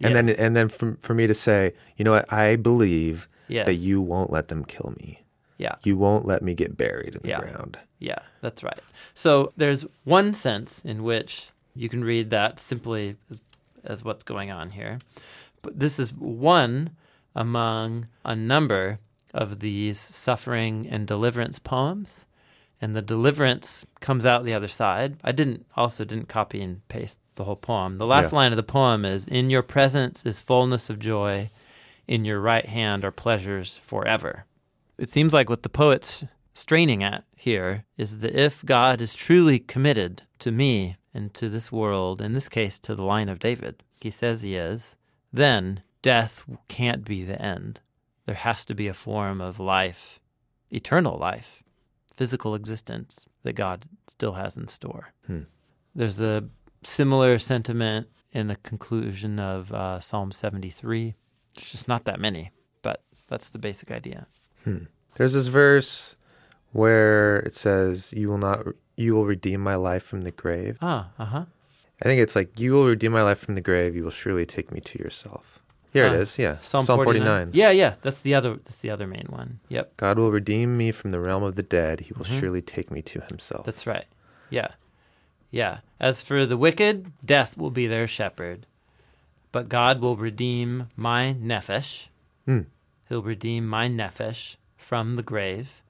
and 0.00 0.14
then 0.14 0.28
and 0.28 0.54
then 0.56 0.68
for, 0.68 0.96
for 1.00 1.12
me 1.14 1.26
to 1.26 1.34
say, 1.34 1.72
you 1.96 2.04
know 2.04 2.12
what, 2.12 2.32
I 2.32 2.56
believe 2.56 3.28
Yes. 3.48 3.66
that 3.66 3.74
you 3.74 4.00
won't 4.00 4.30
let 4.30 4.46
them 4.46 4.64
kill 4.64 4.94
me. 5.00 5.24
yeah, 5.58 5.74
You 5.82 5.96
won't 5.96 6.24
let 6.24 6.40
me 6.40 6.54
get 6.54 6.76
buried 6.76 7.16
in 7.16 7.20
the 7.22 7.28
Yeah. 7.30 7.40
ground. 7.40 7.78
yeah, 7.98 8.20
that's 8.42 8.62
right. 8.62 8.78
So 9.14 9.52
there's 9.56 9.84
one 10.04 10.32
sense 10.34 10.80
in 10.84 11.02
which 11.02 11.48
you 11.74 11.88
can 11.88 12.04
read 12.04 12.30
that 12.30 12.60
simply 12.60 13.16
as, 13.84 14.04
what's 14.04 14.22
going 14.22 14.50
on 14.50 14.70
here. 14.70 14.98
But 15.62 15.78
this 15.78 15.98
is 15.98 16.12
one 16.14 16.90
among 17.34 18.08
a 18.24 18.34
number 18.34 18.98
of 19.32 19.60
these 19.60 19.98
suffering 19.98 20.86
and 20.90 21.06
deliverance 21.06 21.58
poems. 21.58 22.26
And 22.80 22.96
the 22.96 23.02
deliverance 23.02 23.84
comes 24.00 24.24
out 24.24 24.44
the 24.44 24.54
other 24.54 24.68
side. 24.68 25.18
I 25.22 25.32
didn't 25.32 25.66
also 25.76 26.04
didn't 26.04 26.28
copy 26.28 26.62
and 26.62 26.86
paste 26.88 27.20
the 27.34 27.44
whole 27.44 27.56
poem. 27.56 27.96
The 27.96 28.06
last 28.06 28.32
Yeah. 28.32 28.38
line 28.38 28.52
of 28.52 28.56
the 28.56 28.62
poem 28.62 29.04
is 29.04 29.26
In 29.26 29.50
your 29.50 29.62
presence 29.62 30.24
is 30.24 30.40
fullness 30.40 30.88
of 30.88 30.98
joy, 30.98 31.50
in 32.08 32.24
your 32.24 32.40
right 32.40 32.66
hand 32.66 33.04
are 33.04 33.10
pleasures 33.12 33.78
forever. 33.82 34.44
It 34.98 35.08
seems 35.08 35.32
like 35.32 35.48
what 35.48 35.62
the 35.62 35.68
poet's 35.68 36.24
straining 36.54 37.02
at 37.04 37.24
here 37.36 37.84
is 37.96 38.18
that 38.20 38.34
if 38.34 38.64
God 38.64 39.00
is 39.00 39.14
truly 39.14 39.58
committed 39.58 40.22
to 40.40 40.50
me 40.50 40.96
and 41.12 41.32
to 41.34 41.48
this 41.48 41.72
world, 41.72 42.20
in 42.20 42.32
this 42.32 42.48
case 42.48 42.78
to 42.80 42.94
the 42.94 43.04
line 43.04 43.28
of 43.28 43.38
David, 43.38 43.82
he 44.00 44.10
says 44.10 44.42
he 44.42 44.54
is, 44.54 44.96
then 45.32 45.82
death 46.02 46.44
can't 46.68 47.04
be 47.04 47.24
the 47.24 47.40
end. 47.40 47.80
There 48.26 48.34
has 48.34 48.64
to 48.66 48.74
be 48.74 48.88
a 48.88 48.94
form 48.94 49.40
of 49.40 49.58
life, 49.58 50.20
eternal 50.70 51.18
life, 51.18 51.62
physical 52.14 52.54
existence 52.54 53.26
that 53.42 53.54
God 53.54 53.86
still 54.08 54.34
has 54.34 54.56
in 54.56 54.68
store. 54.68 55.12
Hmm. 55.26 55.42
There's 55.94 56.20
a 56.20 56.48
similar 56.82 57.38
sentiment 57.38 58.08
in 58.32 58.46
the 58.46 58.56
conclusion 58.56 59.38
of 59.38 59.72
uh, 59.72 60.00
Psalm 60.00 60.32
73. 60.32 61.14
It's 61.56 61.70
just 61.70 61.88
not 61.88 62.04
that 62.04 62.20
many, 62.20 62.52
but 62.82 63.02
that's 63.28 63.48
the 63.48 63.58
basic 63.58 63.90
idea. 63.90 64.26
There's 65.16 65.32
this 65.32 65.48
verse 65.48 66.16
where 66.72 67.38
it 67.40 67.54
says, 67.54 68.12
"You 68.16 68.28
will 68.28 68.38
not, 68.38 68.64
you 69.00 69.14
will 69.14 69.26
redeem 69.26 69.60
my 69.60 69.76
life 69.76 70.04
from 70.04 70.22
the 70.22 70.30
grave." 70.30 70.78
Ah, 70.82 71.08
uh 71.18 71.24
huh. 71.24 71.44
I 72.02 72.04
think 72.04 72.20
it's 72.20 72.36
like, 72.36 72.58
"You 72.60 72.72
will 72.74 72.86
redeem 72.86 73.12
my 73.12 73.22
life 73.22 73.38
from 73.38 73.54
the 73.54 73.60
grave. 73.60 73.96
You 73.96 74.04
will 74.04 74.10
surely 74.10 74.46
take 74.46 74.70
me 74.70 74.80
to 74.80 74.98
yourself." 74.98 75.60
Here 75.92 76.06
Ah, 76.06 76.12
it 76.12 76.20
is. 76.20 76.38
Yeah, 76.38 76.58
Psalm, 76.60 76.86
49. 76.86 77.50
Yeah, 77.52 77.70
yeah, 77.70 77.94
that's 78.02 78.20
the 78.20 78.34
other. 78.34 78.54
That's 78.56 78.78
the 78.78 78.90
other 78.90 79.08
main 79.08 79.26
one. 79.28 79.58
Yep, 79.68 79.96
God 79.96 80.18
will 80.18 80.30
redeem 80.30 80.76
me 80.76 80.92
from 80.92 81.10
the 81.10 81.18
realm 81.20 81.42
of 81.42 81.56
the 81.56 81.64
dead. 81.64 82.00
He 82.00 82.12
will 82.12 82.24
surely 82.24 82.62
take 82.62 82.90
me 82.92 83.02
to 83.02 83.20
Himself. 83.22 83.62
Mm-hmm. 83.62 83.70
that's 83.70 83.86
right. 83.86 84.06
Yeah, 84.50 84.68
yeah. 85.50 85.78
As 85.98 86.22
for 86.22 86.46
the 86.46 86.56
wicked, 86.56 87.10
death 87.24 87.58
will 87.58 87.70
be 87.70 87.88
their 87.88 88.06
shepherd, 88.06 88.66
but 89.50 89.68
God 89.68 90.00
will 90.00 90.16
redeem 90.16 90.88
my 90.96 91.34
nephesh. 91.34 92.06
Hmm. 92.46 92.70
He'll 93.08 93.22
redeem 93.22 93.66
my 93.66 93.88
nephesh 93.88 94.56
from 94.76 95.16
the 95.16 95.24
grave, 95.24 95.82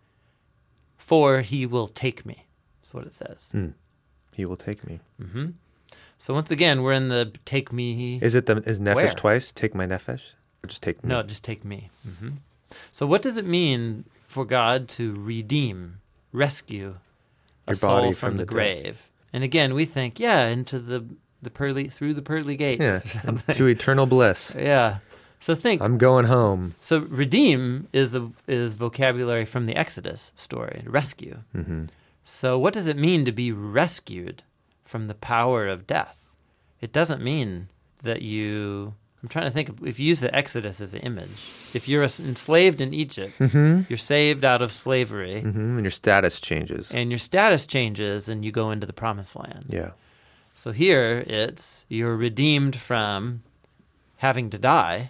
for 0.96 1.42
He 1.42 1.66
will 1.66 1.88
take 1.88 2.24
me. 2.24 2.46
That's 2.90 2.94
what 2.94 3.06
it 3.06 3.14
says. 3.14 3.50
Hmm. 3.52 3.68
He 4.34 4.44
will 4.44 4.56
take 4.56 4.84
me. 4.84 4.98
So 6.18 6.34
once 6.34 6.50
again, 6.50 6.82
we're 6.82 6.92
in 6.92 7.08
the 7.08 7.32
take 7.44 7.72
me. 7.72 8.18
Is 8.20 8.34
it 8.34 8.46
the 8.46 8.56
is 8.66 8.80
nephesh 8.80 8.94
Where? 8.96 9.12
twice? 9.12 9.52
Take 9.52 9.76
my 9.76 9.86
nephesh, 9.86 10.32
or 10.64 10.66
just 10.66 10.82
take 10.82 11.04
me? 11.04 11.08
No, 11.08 11.22
just 11.22 11.44
take 11.44 11.64
me. 11.64 11.88
hmm 12.04 12.30
So, 12.90 13.06
what 13.06 13.22
does 13.22 13.36
it 13.36 13.46
mean 13.46 14.06
for 14.26 14.44
God 14.44 14.88
to 14.90 15.14
redeem, 15.14 16.00
rescue 16.32 16.96
a 17.68 17.70
Your 17.70 17.76
soul 17.76 17.90
body 18.00 18.12
from, 18.12 18.30
from 18.30 18.36
the, 18.38 18.42
the 18.42 18.46
grave? 18.46 19.08
And 19.32 19.44
again, 19.44 19.74
we 19.74 19.84
think, 19.84 20.18
yeah, 20.18 20.48
into 20.48 20.80
the 20.80 21.04
the 21.40 21.50
pearly 21.50 21.88
through 21.88 22.14
the 22.14 22.22
pearly 22.22 22.56
gates. 22.56 22.82
Yeah, 22.82 22.96
or 22.96 23.08
something. 23.26 23.54
to 23.54 23.66
eternal 23.66 24.06
bliss. 24.06 24.56
yeah. 24.58 24.98
So 25.38 25.54
think. 25.54 25.80
I'm 25.80 25.96
going 25.96 26.26
home. 26.26 26.74
so 26.80 26.98
redeem 26.98 27.86
is 27.92 28.10
the 28.10 28.30
is 28.48 28.74
vocabulary 28.74 29.44
from 29.44 29.66
the 29.66 29.76
Exodus 29.76 30.32
story. 30.34 30.82
Rescue. 30.86 31.38
hmm 31.52 31.84
So 32.30 32.56
what 32.58 32.72
does 32.74 32.86
it 32.86 32.96
mean 32.96 33.24
to 33.24 33.32
be 33.32 33.50
rescued 33.52 34.42
from 34.84 35.06
the 35.06 35.14
power 35.14 35.66
of 35.66 35.86
death? 35.86 36.32
It 36.80 36.92
doesn't 36.92 37.22
mean 37.22 37.68
that 38.04 38.22
you. 38.22 38.94
I'm 39.22 39.28
trying 39.28 39.44
to 39.46 39.50
think 39.50 39.68
of 39.68 39.86
if 39.86 39.98
you 39.98 40.06
use 40.06 40.20
the 40.20 40.34
Exodus 40.34 40.80
as 40.80 40.94
an 40.94 41.00
image. 41.00 41.28
If 41.74 41.88
you're 41.88 42.04
enslaved 42.04 42.80
in 42.80 42.94
Egypt, 42.94 43.34
hmm 43.36 43.80
you're 43.88 43.98
saved 43.98 44.44
out 44.44 44.62
of 44.62 44.70
slavery, 44.72 45.40
hmm 45.42 45.76
And 45.76 45.82
your 45.84 45.90
status 45.90 46.40
changes. 46.40 46.90
and 46.94 47.10
your 47.10 47.18
status 47.18 47.66
changes, 47.66 48.28
and 48.28 48.44
you 48.44 48.52
go 48.52 48.70
into 48.70 48.86
the 48.86 48.92
promised 48.94 49.36
land. 49.36 49.66
yeah. 49.68 49.90
So 50.56 50.72
here 50.72 51.24
it's 51.26 51.84
you're 51.88 52.16
redeemed 52.16 52.76
from 52.76 53.42
having 54.18 54.50
to 54.50 54.58
die, 54.58 55.08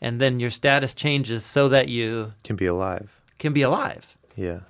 and 0.00 0.20
then 0.20 0.38
your 0.40 0.50
status 0.50 0.92
changes 0.94 1.44
so 1.44 1.68
that 1.70 1.88
you 1.88 2.32
Can 2.44 2.56
be 2.56 2.66
alive. 2.66 3.08
can 3.38 3.52
be 3.52 3.62
alive. 3.62 4.16
Yeah. 4.36 4.60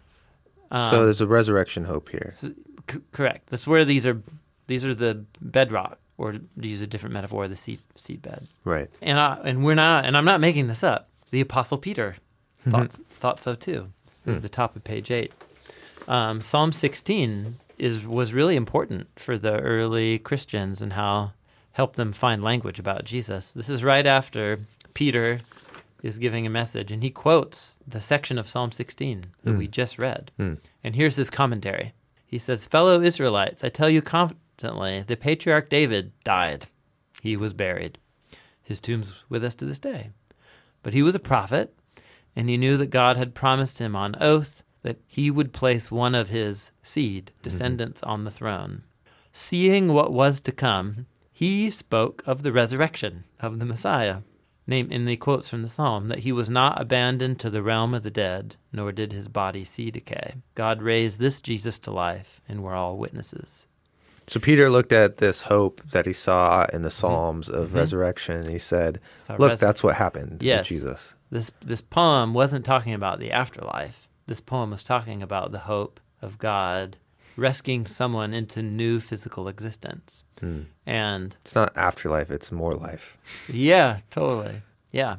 Um, 0.71 0.91
so 0.91 1.05
there's 1.05 1.21
a 1.21 1.27
resurrection 1.27 1.85
hope 1.85 2.09
here. 2.09 2.33
So, 2.35 2.53
c- 2.91 2.99
correct. 3.13 3.49
That's 3.49 3.67
where 3.67 3.85
these 3.85 4.07
are. 4.07 4.23
These 4.67 4.85
are 4.85 4.95
the 4.95 5.25
bedrock, 5.41 5.99
or 6.19 6.33
to 6.33 6.41
use 6.61 6.81
a 6.81 6.87
different 6.87 7.13
metaphor, 7.13 7.47
the 7.47 7.57
seed 7.57 7.79
seedbed. 7.97 8.45
Right. 8.65 8.91
And 9.01 9.19
I, 9.21 9.39
and 9.45 9.65
we're 9.65 9.75
not. 9.75 10.05
And 10.05 10.17
I'm 10.17 10.25
not 10.25 10.41
making 10.41 10.67
this 10.67 10.83
up. 10.83 11.09
The 11.31 11.41
Apostle 11.41 11.79
Peter 11.79 12.17
thought 12.69 12.93
thought 12.93 13.41
so 13.43 13.55
too. 13.55 13.87
This 14.25 14.37
is 14.37 14.43
the 14.43 14.49
top 14.49 14.75
of 14.75 14.83
page 14.83 15.11
eight. 15.11 15.33
Um, 16.09 16.41
Psalm 16.41 16.73
16 16.73 17.57
is 17.79 18.05
was 18.05 18.33
really 18.33 18.57
important 18.57 19.09
for 19.17 19.39
the 19.39 19.59
early 19.61 20.19
Christians 20.19 20.81
and 20.81 20.93
how 20.95 21.33
helped 21.73 21.97
them 21.97 22.13
find 22.13 22.43
language 22.43 22.79
about 22.79 23.05
Jesus. 23.05 23.53
This 23.53 23.69
is 23.69 23.85
right 23.85 24.07
after 24.07 24.61
Peter 24.95 25.41
is 26.03 26.19
giving 26.19 26.47
a 26.47 26.51
message, 26.51 26.93
and 26.93 27.03
he 27.03 27.11
quotes 27.11 27.79
the 27.87 28.01
section 28.01 28.39
of 28.39 28.49
Psalm 28.49 28.73
16 28.73 29.27
that 29.45 29.55
we 29.57 29.67
just 29.67 29.99
read. 29.99 30.31
Mm. 30.39 30.59
And 30.85 30.95
here's 30.95 31.17
his 31.17 31.31
commentary. 31.31 31.95
He 32.27 32.39
says, 32.39 32.67
Fellow 32.67 33.01
Israelites, 33.01 33.65
I 33.65 33.69
tell 33.69 33.89
you 33.89 34.03
confidently, 34.03 35.05
the 35.07 35.17
patriarch 35.17 35.69
David 35.69 36.13
died. 36.25 36.67
He 37.23 37.37
was 37.37 37.55
buried. 37.55 37.99
His 38.63 38.81
tomb's 38.81 39.13
with 39.29 39.45
us 39.45 39.55
to 39.57 39.65
this 39.65 39.79
day. 39.79 40.11
But 40.83 40.93
he 40.93 41.03
was 41.03 41.15
a 41.15 41.21
prophet, 41.21 41.75
and 42.35 42.49
he 42.49 42.57
knew 42.57 42.77
that 42.77 42.91
God 42.91 43.17
had 43.17 43.35
promised 43.35 43.79
him 43.79 43.97
on 43.97 44.17
oath 44.21 44.63
that 44.83 45.01
he 45.07 45.31
would 45.31 45.53
place 45.53 45.91
one 45.91 46.15
of 46.15 46.29
his 46.29 46.71
seed, 46.83 47.33
descendants, 47.43 48.01
on 48.05 48.23
the 48.25 48.31
throne. 48.31 48.85
Seeing 49.33 49.93
what 49.93 50.13
was 50.13 50.41
to 50.43 50.53
come, 50.53 51.07
he 51.33 51.71
spoke 51.71 52.23
of 52.25 52.43
the 52.43 52.53
resurrection 52.53 53.25
of 53.41 53.59
the 53.59 53.65
Messiah, 53.65 54.19
name 54.67 54.91
in 54.91 55.05
the 55.05 55.17
quotes 55.17 55.49
from 55.49 55.63
the 55.63 55.69
psalm 55.69 56.09
that 56.09 56.21
he 56.21 56.33
was 56.33 56.51
not 56.51 56.81
abandoned 56.81 57.39
to 57.41 57.51
the 57.51 57.63
realm 57.63 57.95
of 57.95 58.03
the 58.03 58.11
dead, 58.11 58.57
nor 58.73 58.93
did 58.93 59.13
his 59.13 59.29
body 59.29 59.65
see 59.65 59.91
decay. 59.91 60.35
God 60.55 60.83
raised 60.83 61.21
this 61.21 61.41
Jesus 61.41 61.79
to 61.81 61.91
life, 61.91 62.41
and 62.49 62.63
we're 62.63 62.75
all 62.75 62.97
witnesses. 62.97 63.67
So 64.29 64.41
Peter 64.41 64.69
looked 64.71 64.93
at 64.93 65.19
this 65.19 65.41
hope 65.41 65.83
that 65.91 66.05
he 66.05 66.13
saw 66.13 66.67
in 66.73 66.83
the 66.83 66.89
mm-hmm. 66.89 66.95
Psalms 66.95 67.49
of 67.49 67.69
mm-hmm. 67.69 67.77
resurrection 67.77 68.37
and 68.41 68.51
he 68.51 68.59
said, 68.59 69.01
Look, 69.39 69.61
that's 69.61 69.85
what 69.85 69.95
happened 69.95 70.43
Yes. 70.43 70.67
Jesus. 70.67 71.15
This 71.31 71.53
this 71.65 71.81
poem 71.81 72.33
wasn't 72.33 72.65
talking 72.65 72.93
about 72.93 73.21
the 73.21 73.31
afterlife. 73.31 74.09
This 74.27 74.41
poem 74.41 74.71
was 74.71 74.83
talking 74.83 75.23
about 75.23 75.53
the 75.53 75.61
hope 75.61 76.01
of 76.21 76.39
God 76.39 76.97
rescuing 77.37 77.87
someone 77.87 78.33
into 78.35 78.63
new 78.63 79.01
physical 79.01 79.49
existence. 79.49 80.25
Hmm. 80.41 80.63
And 80.87 81.37
It's 81.43 81.55
not 81.55 81.77
afterlife, 81.77 82.31
it's 82.31 82.51
more 82.53 82.75
life. 82.75 83.17
yeah, 83.53 83.99
totally. 84.11 84.63
Yeah. 84.93 85.17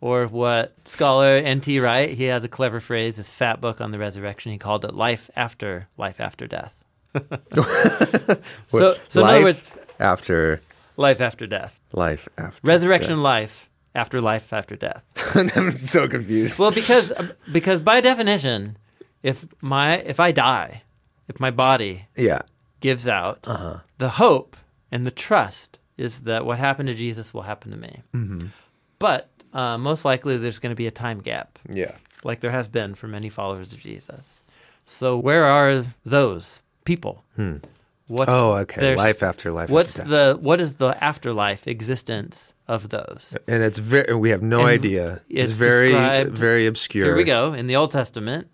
Or 0.00 0.26
what 0.26 0.74
scholar 0.84 1.36
N.T. 1.38 1.80
Wright, 1.80 2.10
he 2.10 2.24
has 2.24 2.44
a 2.44 2.48
clever 2.48 2.80
phrase, 2.80 3.16
his 3.16 3.30
fat 3.30 3.60
book 3.60 3.80
on 3.80 3.90
the 3.92 3.98
resurrection, 3.98 4.52
he 4.52 4.58
called 4.58 4.84
it 4.84 4.94
life 4.94 5.30
after 5.34 5.88
life 5.96 6.20
after 6.20 6.46
death. 6.46 6.82
so 8.70 8.96
so 9.08 9.20
in 9.20 9.26
life 9.26 9.34
other 9.36 9.44
words, 9.44 9.64
after 9.98 10.60
life 10.96 11.20
after 11.20 11.46
death. 11.46 11.80
life 11.92 12.28
after 12.36 12.60
Resurrection 12.62 13.22
life 13.22 13.70
after 13.94 14.20
life 14.20 14.52
after 14.52 14.76
death. 14.76 15.02
death. 15.14 15.56
I'm 15.56 15.70
so 15.76 16.06
confused. 16.08 16.58
Well, 16.60 16.70
because 16.70 17.12
because 17.50 17.80
by 17.80 18.00
definition, 18.02 18.76
if 19.22 19.46
my 19.62 19.96
if 19.98 20.20
I 20.20 20.32
die, 20.32 20.82
if 21.28 21.38
my 21.40 21.50
body 21.50 22.06
yeah. 22.16 22.42
gives 22.80 23.06
out, 23.08 23.40
Uh-huh. 23.46 23.80
the 23.98 24.10
hope 24.10 24.56
and 24.92 25.04
the 25.04 25.10
trust 25.10 25.78
is 25.96 26.22
that 26.22 26.44
what 26.44 26.58
happened 26.58 26.88
to 26.88 26.94
Jesus 26.94 27.32
will 27.34 27.42
happen 27.42 27.70
to 27.70 27.76
me. 27.76 28.02
Mm-hmm. 28.14 28.46
But 28.98 29.30
uh, 29.52 29.78
most 29.78 30.04
likely, 30.04 30.36
there's 30.36 30.58
going 30.58 30.70
to 30.70 30.76
be 30.76 30.86
a 30.86 30.90
time 30.90 31.20
gap, 31.20 31.58
Yeah. 31.72 31.92
like 32.24 32.40
there 32.40 32.50
has 32.50 32.68
been 32.68 32.94
for 32.94 33.08
many 33.08 33.28
followers 33.28 33.72
of 33.72 33.78
Jesus. 33.80 34.40
So 34.84 35.16
where 35.18 35.44
are 35.44 35.84
those 36.04 36.62
people? 36.84 37.24
What's 38.08 38.30
Oh, 38.30 38.52
okay. 38.58 38.94
Life 38.94 39.22
after 39.22 39.50
life. 39.50 39.68
What's 39.68 39.98
after 39.98 40.10
the 40.10 40.38
what 40.40 40.60
is 40.60 40.74
the 40.74 40.96
afterlife 41.02 41.66
existence 41.66 42.52
of 42.68 42.90
those? 42.90 43.36
And 43.48 43.62
it's 43.64 43.78
very. 43.78 44.14
We 44.14 44.30
have 44.30 44.42
no 44.42 44.60
And 44.60 44.68
idea. 44.68 45.22
It's, 45.28 45.50
it's 45.50 45.58
very, 45.58 46.24
very 46.24 46.66
obscure. 46.66 47.06
Here 47.06 47.16
we 47.16 47.24
go 47.24 47.52
in 47.52 47.66
the 47.66 47.74
Old 47.76 47.90
Testament. 47.90 48.46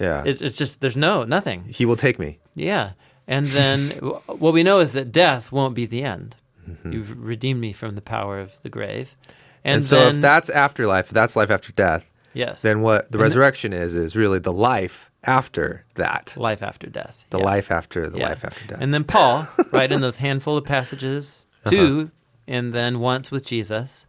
Yeah. 0.00 0.22
It, 0.24 0.40
it's 0.42 0.56
just 0.56 0.80
there's 0.80 0.96
no 0.96 1.24
nothing. 1.24 1.64
he 1.64 1.84
will 1.86 1.96
take 1.96 2.18
me. 2.18 2.38
Yeah. 2.54 2.92
And 3.26 3.46
then 3.46 3.90
what 4.26 4.52
we 4.52 4.62
know 4.62 4.80
is 4.80 4.92
that 4.92 5.12
death 5.12 5.52
won't 5.52 5.74
be 5.74 5.86
the 5.86 6.02
end. 6.02 6.36
You've 6.84 7.18
redeemed 7.18 7.60
me 7.60 7.72
from 7.72 7.94
the 7.94 8.02
power 8.02 8.38
of 8.40 8.52
the 8.62 8.68
grave. 8.68 9.14
And, 9.24 9.28
Mm-hmm. 9.64 9.74
And, 9.74 9.84
so, 9.84 9.96
then, 10.04 10.14
if 10.16 10.20
that's 10.22 10.50
afterlife, 10.50 11.06
if 11.06 11.10
that's 11.12 11.34
life 11.34 11.50
after 11.50 11.72
death, 11.72 12.10
yes, 12.34 12.62
then 12.62 12.80
what 12.82 13.10
the 13.10 13.18
And 13.18 13.22
resurrection 13.22 13.72
is 13.72 13.94
is 13.94 14.14
really 14.14 14.38
the 14.38 14.52
life 14.52 15.10
after 15.24 15.84
that. 15.94 16.34
life 16.36 16.62
after 16.62 16.86
death. 16.88 17.24
The 17.30 17.38
Yeah. 17.38 17.44
life 17.44 17.70
after 17.70 18.08
the 18.08 18.18
Yeah. 18.18 18.28
life 18.28 18.44
after 18.44 18.66
death. 18.66 18.80
And 18.80 18.92
then 18.94 19.04
Paul, 19.04 19.48
right 19.72 19.90
in 19.90 20.00
those 20.02 20.18
handful 20.18 20.56
of 20.58 20.64
passages, 20.64 21.46
Uh-huh. 21.64 21.70
2 21.70 22.10
and 22.46 22.72
then 22.72 23.00
once 23.00 23.30
with 23.30 23.44
Jesus, 23.46 24.06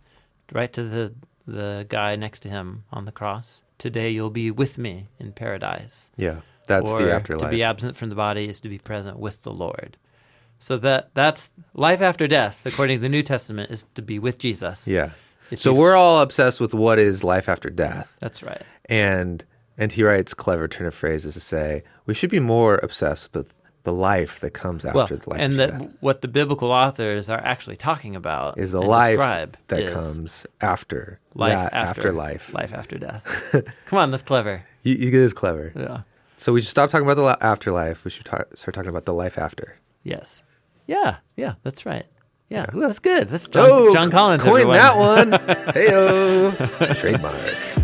right 0.51 0.71
to 0.73 0.83
the 0.83 1.13
the 1.47 1.85
guy 1.89 2.15
next 2.15 2.41
to 2.41 2.49
him 2.49 2.83
on 2.91 3.05
the 3.05 3.11
cross. 3.11 3.63
Today 3.79 4.11
you'll 4.11 4.29
be 4.29 4.51
with 4.51 4.77
me 4.77 5.07
in 5.17 5.31
paradise. 5.31 6.11
yeah. 6.17 6.41
That's 6.67 6.91
or 6.91 7.01
the 7.01 7.11
afterlife. 7.11 7.49
To 7.49 7.55
be 7.55 7.63
absent 7.63 7.97
from 7.97 8.09
the 8.09 8.15
body 8.15 8.47
is 8.47 8.61
to 8.61 8.69
be 8.69 8.77
present 8.77 9.17
with 9.17 9.41
the 9.41 9.51
Lord. 9.51 9.97
So 10.59 10.77
that 10.77 11.09
that's 11.15 11.49
life 11.73 11.99
after 11.99 12.27
death, 12.27 12.63
according 12.63 12.99
to 12.99 13.01
the 13.01 13.09
New 13.09 13.23
Testament, 13.23 13.71
is 13.71 13.87
to 13.95 14.03
be 14.03 14.19
with 14.19 14.37
Jesus. 14.37 14.87
yeah. 14.87 15.11
If 15.49 15.59
So 15.59 15.73
we're 15.73 15.95
all 15.95 16.21
obsessed 16.21 16.61
with 16.61 16.75
what 16.75 16.99
is 16.99 17.23
life 17.23 17.49
after 17.49 17.71
death. 17.71 18.15
That's 18.19 18.43
right. 18.43 18.61
And 18.85 19.43
and 19.79 19.91
he 19.91 20.03
writes 20.03 20.35
clever 20.35 20.67
turn 20.67 20.85
of 20.85 20.93
phrases 20.93 21.33
to 21.33 21.39
say 21.39 21.81
we 22.05 22.13
should 22.13 22.29
be 22.29 22.39
more 22.39 22.79
obsessed 22.83 23.33
with 23.35 23.51
the, 23.83 23.93
life 23.93 24.39
that 24.41 24.51
comes 24.51 24.85
after 24.85 24.97
Well, 24.97 25.05
the 25.07 25.29
life 25.29 25.39
and 25.39 25.59
that 25.59 25.71
what 26.01 26.21
the 26.21 26.27
biblical 26.27 26.71
authors 26.71 27.29
are 27.29 27.39
actually 27.39 27.77
talking 27.77 28.15
about 28.15 28.57
Is 28.57 28.71
the 28.71 28.81
life 28.81 29.17
that 29.67 29.79
is 29.79 29.93
comes 29.93 30.45
after 30.61 31.19
life 31.33 31.51
that 31.53 31.73
after 31.73 31.99
afterlife. 32.01 32.53
life 32.53 32.73
after 32.73 32.97
death. 32.97 33.23
Come 33.85 33.99
on, 33.99 34.11
that's 34.11 34.23
clever. 34.23 34.63
You, 34.83 34.95
you 34.95 35.11
get 35.11 35.19
this 35.19 35.33
clever. 35.33 35.71
Yeah. 35.75 36.01
So 36.35 36.53
we 36.53 36.61
should 36.61 36.69
stop 36.69 36.89
talking 36.89 37.05
about 37.09 37.17
the 37.21 37.45
afterlife. 37.45 38.05
We 38.05 38.11
should 38.11 38.25
ta- 38.25 38.43
start 38.55 38.73
talking 38.75 38.89
about 38.89 39.05
the 39.05 39.13
life 39.13 39.37
after. 39.37 39.77
Yes. 40.03 40.43
Yeah. 40.87 41.17
Yeah. 41.35 41.55
That's 41.63 41.85
right. 41.85 42.05
Yeah. 42.49 42.65
Ooh, 42.75 42.79
that's 42.81 42.99
good. 42.99 43.29
That's 43.29 43.47
Jon, 43.47 43.65
oh, 43.67 43.93
Jon 43.93 44.09
Collins. 44.09 44.43
everyone. 44.45 44.77
that 44.77 44.97
one. 44.97 45.31
Heyo, 45.75 46.95
trademark. 46.99 47.78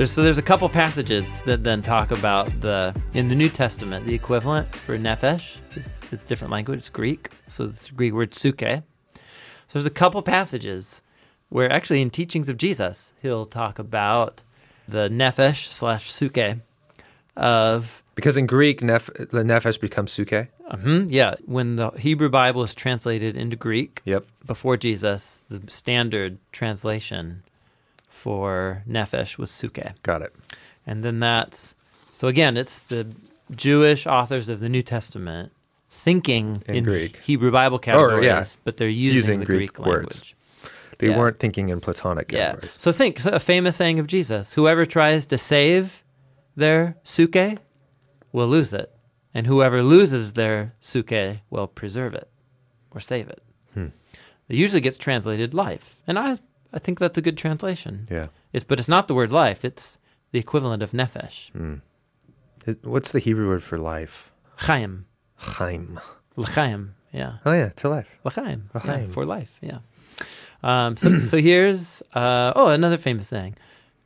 There's 0.00 0.12
so 0.12 0.22
there's 0.22 0.38
a 0.38 0.42
couple 0.42 0.66
passages 0.70 1.42
that 1.42 1.62
then 1.62 1.82
talk 1.82 2.10
about 2.10 2.46
the 2.62 2.98
in 3.12 3.28
the 3.28 3.34
New 3.34 3.50
Testament 3.50 4.06
the 4.06 4.14
equivalent 4.14 4.74
for 4.74 4.96
nephesh 4.96 5.58
is, 5.76 6.00
is 6.10 6.24
different 6.24 6.50
language. 6.50 6.78
It's 6.78 6.88
Greek, 6.88 7.28
so 7.48 7.64
it's 7.64 7.88
the 7.88 7.94
Greek 7.94 8.14
word 8.14 8.34
suke. 8.34 8.60
So 8.62 8.80
there's 9.74 9.84
a 9.84 9.90
couple 9.90 10.22
passages 10.22 11.02
where 11.50 11.70
actually 11.70 12.00
in 12.00 12.08
teachings 12.08 12.48
of 12.48 12.56
Jesus 12.56 13.12
he'll 13.20 13.44
talk 13.44 13.78
about 13.78 14.42
the 14.88 15.10
nephesh 15.10 15.70
slash 15.70 16.10
suke 16.10 16.38
of 17.36 18.02
Because 18.14 18.38
in 18.38 18.46
Greek, 18.46 18.82
nef- 18.82 19.10
the 19.14 19.44
nephesh 19.44 19.78
becomes 19.78 20.12
suke. 20.12 20.48
mhm, 20.72 21.08
yeah 21.10 21.34
when 21.44 21.76
the 21.76 21.90
Hebrew 21.90 22.30
Bible 22.30 22.62
is 22.62 22.74
translated 22.74 23.38
into 23.38 23.54
Greek 23.54 24.00
Yep. 24.06 24.24
before 24.46 24.78
Jesus 24.78 25.44
the 25.50 25.60
standard 25.70 26.38
translation 26.52 27.42
for 28.20 28.82
nephesh 28.88 29.38
was 29.38 29.50
suke. 29.50 29.78
Got 30.02 30.20
it. 30.22 30.34
And 30.86 31.02
then 31.02 31.20
that's 31.20 31.74
so 32.12 32.28
again, 32.28 32.56
it's 32.58 32.80
the 32.82 33.06
Jewish 33.54 34.06
authors 34.06 34.48
of 34.50 34.60
the 34.60 34.68
New 34.68 34.82
Testament 34.82 35.52
thinking 35.88 36.62
In 36.66 36.74
in, 36.76 36.84
Greek. 36.84 37.16
Hebrew 37.18 37.50
Bible 37.50 37.78
categories, 37.78 38.24
yeah, 38.26 38.44
but 38.64 38.76
they're 38.76 38.88
using, 38.88 39.16
using 39.16 39.40
the 39.40 39.46
Greek 39.46 39.72
Greek, 39.72 39.86
words. 39.86 40.02
language. 40.02 40.36
They 40.98 41.08
Yeah. 41.08 41.16
weren't 41.18 41.38
thinking 41.38 41.70
in 41.70 41.80
Platonic 41.80 42.30
Yeah. 42.30 42.50
categories. 42.50 42.76
So 42.78 42.92
think 42.92 43.20
so 43.20 43.30
a 43.30 43.38
famous 43.40 43.76
saying 43.76 43.98
of 43.98 44.06
Jesus: 44.06 44.52
Whoever 44.54 44.84
tries 44.84 45.24
to 45.26 45.38
save 45.38 46.02
their 46.56 46.96
suke 47.04 47.58
will 48.32 48.48
lose 48.48 48.74
it, 48.74 48.94
and 49.32 49.46
whoever 49.46 49.82
loses 49.82 50.34
their 50.34 50.74
suke 50.80 51.40
will 51.48 51.66
preserve 51.66 52.12
it 52.14 52.28
or 52.90 53.00
save 53.00 53.28
it. 53.30 53.42
Hmm. 53.74 53.86
It 54.50 54.56
usually 54.56 54.82
gets 54.82 54.98
translated 54.98 55.54
life, 55.54 55.96
and 56.06 56.18
I 56.18 56.38
I 56.72 56.78
think 56.78 56.98
that's 56.98 57.18
a 57.18 57.22
good 57.22 57.36
translation. 57.36 58.06
Yeah. 58.10 58.28
It's 58.52 58.64
but 58.64 58.78
it's 58.78 58.88
not 58.88 59.08
the 59.08 59.14
word 59.14 59.32
life; 59.32 59.64
it's 59.64 59.98
the 60.32 60.38
equivalent 60.38 60.82
of 60.82 60.92
nephesh, 60.92 61.50
It- 62.66 62.84
What's 62.84 63.12
the 63.12 63.18
Hebrew 63.20 63.48
word 63.48 63.62
for 63.62 63.78
life? 63.78 64.32
chaim. 64.56 65.06
Chaim. 65.36 65.98
L'chaim, 66.36 66.94
yeah. 67.12 67.38
Oh 67.46 67.52
yeah, 67.52 67.70
to 67.76 67.88
life. 67.88 68.18
L'chaim. 68.24 68.68
Yeah, 68.84 69.06
for 69.06 69.24
life, 69.24 69.50
yeah. 69.62 69.78
Um, 70.62 70.96
so, 70.98 71.18
so 71.20 71.36
here's, 71.38 72.02
uh, 72.14 72.52
oh, 72.54 72.68
another 72.68 72.98
famous 72.98 73.28
saying 73.28 73.56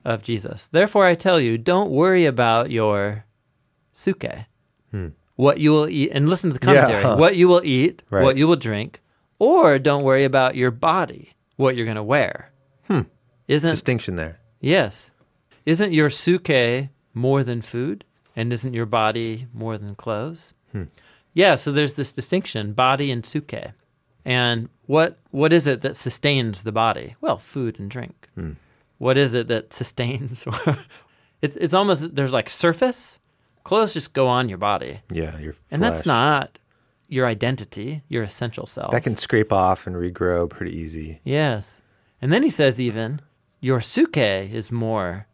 of 0.04 0.22
Jesus. 0.22 0.68
Therefore, 0.68 1.04
I 1.04 1.14
tell 1.16 1.40
you, 1.40 1.58
don't 1.58 1.90
worry 1.90 2.24
about 2.26 2.70
your 2.70 3.24
suke, 3.92 4.24
what 5.36 5.58
you 5.58 5.72
will 5.72 5.88
eat, 5.88 6.10
and 6.12 6.28
listen 6.28 6.52
to 6.52 6.58
the 6.58 6.64
Hmm. 6.64 6.72
Yeah, 6.74 6.80
commentary, 6.82 7.02
huh. 7.02 7.16
what 7.16 7.34
you 7.36 7.48
will 7.48 7.62
eat, 7.64 8.02
Right. 8.10 8.22
what 8.22 8.36
you 8.36 8.46
will 8.46 8.56
drink, 8.56 9.00
or 9.40 9.78
don't 9.80 10.04
worry 10.04 10.22
about 10.24 10.54
your 10.54 10.70
body, 10.70 11.34
what 11.56 11.74
you're 11.74 11.86
going 11.86 11.96
to 11.96 12.02
wear. 12.04 12.52
Hmm. 12.88 13.02
Isn't, 13.48 13.70
Distinction 13.70 14.14
there. 14.16 14.38
yes, 14.60 15.10
isn't 15.66 15.92
your 15.92 16.10
suke 16.10 16.88
more 17.12 17.44
than 17.44 17.62
food? 17.62 18.04
And 18.36 18.52
isn't 18.52 18.74
your 18.74 18.86
body 18.86 19.46
more 19.54 19.78
than 19.78 19.94
clothes? 19.94 20.54
Hmm. 20.72 20.84
Yeah, 21.34 21.54
so 21.54 21.70
there's 21.70 21.94
this 21.94 22.12
distinction, 22.12 22.72
body 22.72 23.10
and 23.10 23.24
suke. 23.24 23.54
And 24.24 24.68
what 24.86 25.18
what 25.30 25.52
is 25.52 25.66
it 25.66 25.82
that 25.82 25.96
sustains 25.96 26.62
the 26.62 26.72
body? 26.72 27.14
Well, 27.20 27.38
food 27.38 27.78
and 27.78 27.90
drink. 27.90 28.28
Hmm. 28.34 28.52
What 28.98 29.18
is 29.18 29.34
it 29.34 29.48
that 29.48 29.72
sustains 29.80 30.44
it's 31.42 31.56
it's 31.56 31.74
almost 31.74 32.14
there's 32.14 32.32
like 32.32 32.48
surface. 32.50 33.18
Clothes 33.64 33.94
just 33.94 34.12
go 34.12 34.26
on 34.26 34.48
your 34.48 34.58
body. 34.58 35.00
Yeah, 35.10 35.38
your 35.38 35.54
And 35.70 35.82
that's 35.82 36.04
not 36.06 36.58
your 37.08 37.26
identity, 37.26 38.02
your 38.08 38.22
essential 38.22 38.66
self. 38.66 38.90
That 38.92 39.02
can 39.04 39.16
scrape 39.16 39.52
off 39.52 39.86
and 39.86 39.96
regrow 39.96 40.48
pretty 40.50 40.76
easy. 40.76 41.20
Yes. 41.24 41.80
And 42.24 42.32
then 42.32 42.42
he 42.42 42.48
says 42.48 42.80
even 42.80 43.20
your 43.60 43.82
suke 43.82 44.16
is 44.16 44.72
more 44.72 45.26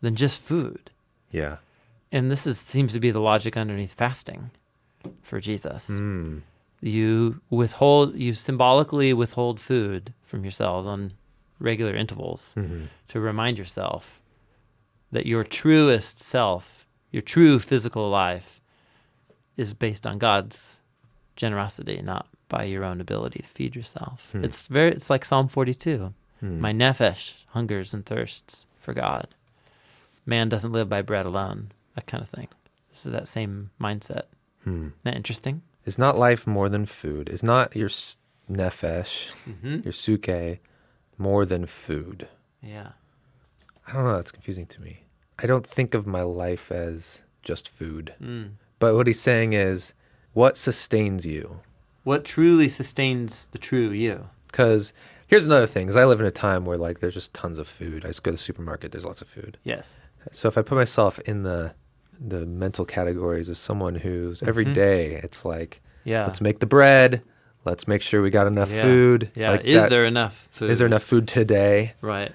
than 0.00 0.16
just 0.16 0.40
food. 0.40 0.90
Yeah. 1.30 1.58
And 2.10 2.30
this 2.30 2.46
is 2.46 2.58
seems 2.58 2.94
to 2.94 3.00
be 3.00 3.10
the 3.10 3.20
logic 3.20 3.58
underneath 3.58 3.92
fasting. 3.92 4.50
for 5.20 5.38
Jesus. 5.38 5.90
Mm. 5.90 6.40
You 6.80 7.38
withhold, 7.50 8.16
you 8.16 8.32
symbolically 8.32 9.12
withhold 9.12 9.60
food 9.60 10.14
from 10.22 10.46
yourself 10.46 10.86
on 10.86 11.12
regular 11.58 11.94
intervals 11.94 12.54
Mhm. 12.56 12.86
to 13.08 13.20
remind 13.20 13.58
yourself 13.58 14.18
that 15.12 15.26
your 15.26 15.44
truest 15.44 16.22
self, 16.22 16.86
your 17.10 17.20
true 17.20 17.58
physical 17.58 18.08
life, 18.08 18.62
is 19.58 19.74
based 19.74 20.06
on 20.06 20.16
God's 20.18 20.80
generosity, 21.36 22.00
not 22.02 22.26
by 22.48 22.64
your 22.64 22.84
own 22.84 23.00
ability 23.00 23.40
to 23.40 23.48
feed 23.48 23.74
yourself. 23.74 24.30
Hmm. 24.32 24.44
It's 24.44 24.66
very, 24.66 24.92
it's 24.92 25.10
like 25.10 25.24
Psalm 25.24 25.48
42. 25.48 26.12
Mm. 26.42 26.58
My 26.58 26.72
nephesh 26.72 27.34
hungers 27.48 27.94
and 27.94 28.04
thirsts 28.04 28.66
for 28.78 28.92
God. 28.94 29.28
Man 30.26 30.48
doesn't 30.48 30.72
live 30.72 30.88
by 30.88 31.02
bread 31.02 31.26
alone, 31.26 31.72
that 31.94 32.06
kind 32.06 32.22
of 32.22 32.28
thing. 32.28 32.48
This 32.90 33.06
is 33.06 33.12
that 33.12 33.28
same 33.28 33.70
mindset. 33.80 34.24
Hmm. 34.64 34.70
Isn't 34.88 34.92
that 35.04 35.16
interesting? 35.16 35.62
Is 35.84 35.98
not 35.98 36.18
life 36.18 36.46
more 36.46 36.68
than 36.68 36.86
food? 36.86 37.28
Is 37.28 37.42
not 37.42 37.74
your 37.76 37.88
nephesh, 38.50 39.32
Mm-hmm. 39.48 39.80
your 39.84 39.92
suke, 39.92 40.58
more 41.18 41.44
than 41.44 41.66
food? 41.66 42.28
Yeah. 42.62 42.90
I 43.86 43.92
don't 43.92 44.04
know. 44.04 44.16
That's 44.16 44.32
confusing 44.32 44.66
to 44.66 44.82
me. 44.82 45.04
I 45.38 45.46
don't 45.46 45.66
think 45.66 45.94
of 45.94 46.06
my 46.06 46.22
life 46.22 46.72
as 46.72 47.22
just 47.42 47.68
food. 47.68 48.14
Mm. 48.22 48.52
But 48.78 48.94
what 48.94 49.06
he's 49.06 49.20
saying 49.20 49.52
is, 49.52 49.92
what 50.34 50.56
sustains 50.58 51.24
you? 51.24 51.60
What 52.04 52.24
truly 52.24 52.68
sustains 52.68 53.48
the 53.52 53.58
true 53.58 53.90
you? 53.90 54.28
Because 54.48 54.92
here's 55.26 55.46
another 55.46 55.66
thing: 55.66 55.88
is 55.88 55.96
I 55.96 56.04
live 56.04 56.20
in 56.20 56.26
a 56.26 56.30
time 56.30 56.64
where 56.66 56.76
like 56.76 57.00
there's 57.00 57.14
just 57.14 57.32
tons 57.34 57.58
of 57.58 57.66
food. 57.66 58.04
I 58.04 58.08
just 58.08 58.22
go 58.22 58.30
to 58.30 58.36
the 58.36 58.38
supermarket. 58.38 58.92
There's 58.92 59.06
lots 59.06 59.22
of 59.22 59.28
food. 59.28 59.56
Yes. 59.64 59.98
So 60.32 60.48
if 60.48 60.56
I 60.58 60.62
put 60.62 60.76
myself 60.76 61.18
in 61.20 61.42
the 61.42 61.72
the 62.20 62.46
mental 62.46 62.84
categories 62.84 63.48
of 63.48 63.56
someone 63.56 63.94
who's 63.96 64.42
every 64.42 64.64
Mhm. 64.66 64.74
day, 64.74 65.20
it's 65.24 65.44
like 65.44 65.80
Yeah. 66.04 66.26
let's 66.26 66.40
make 66.40 66.58
the 66.60 66.66
bread. 66.66 67.22
Let's 67.64 67.88
make 67.88 68.02
sure 68.02 68.20
we 68.22 68.30
got 68.30 68.46
enough 68.46 68.70
Yeah. 68.70 68.82
food. 68.82 69.30
Yeah. 69.34 69.50
Like 69.52 69.64
is 69.64 69.82
that- 69.82 69.90
there 69.90 70.04
enough 70.04 70.46
food? 70.50 70.70
is 70.70 70.78
there 70.78 70.86
enough 70.86 71.02
food 71.02 71.26
today? 71.26 71.94
Right. 72.02 72.30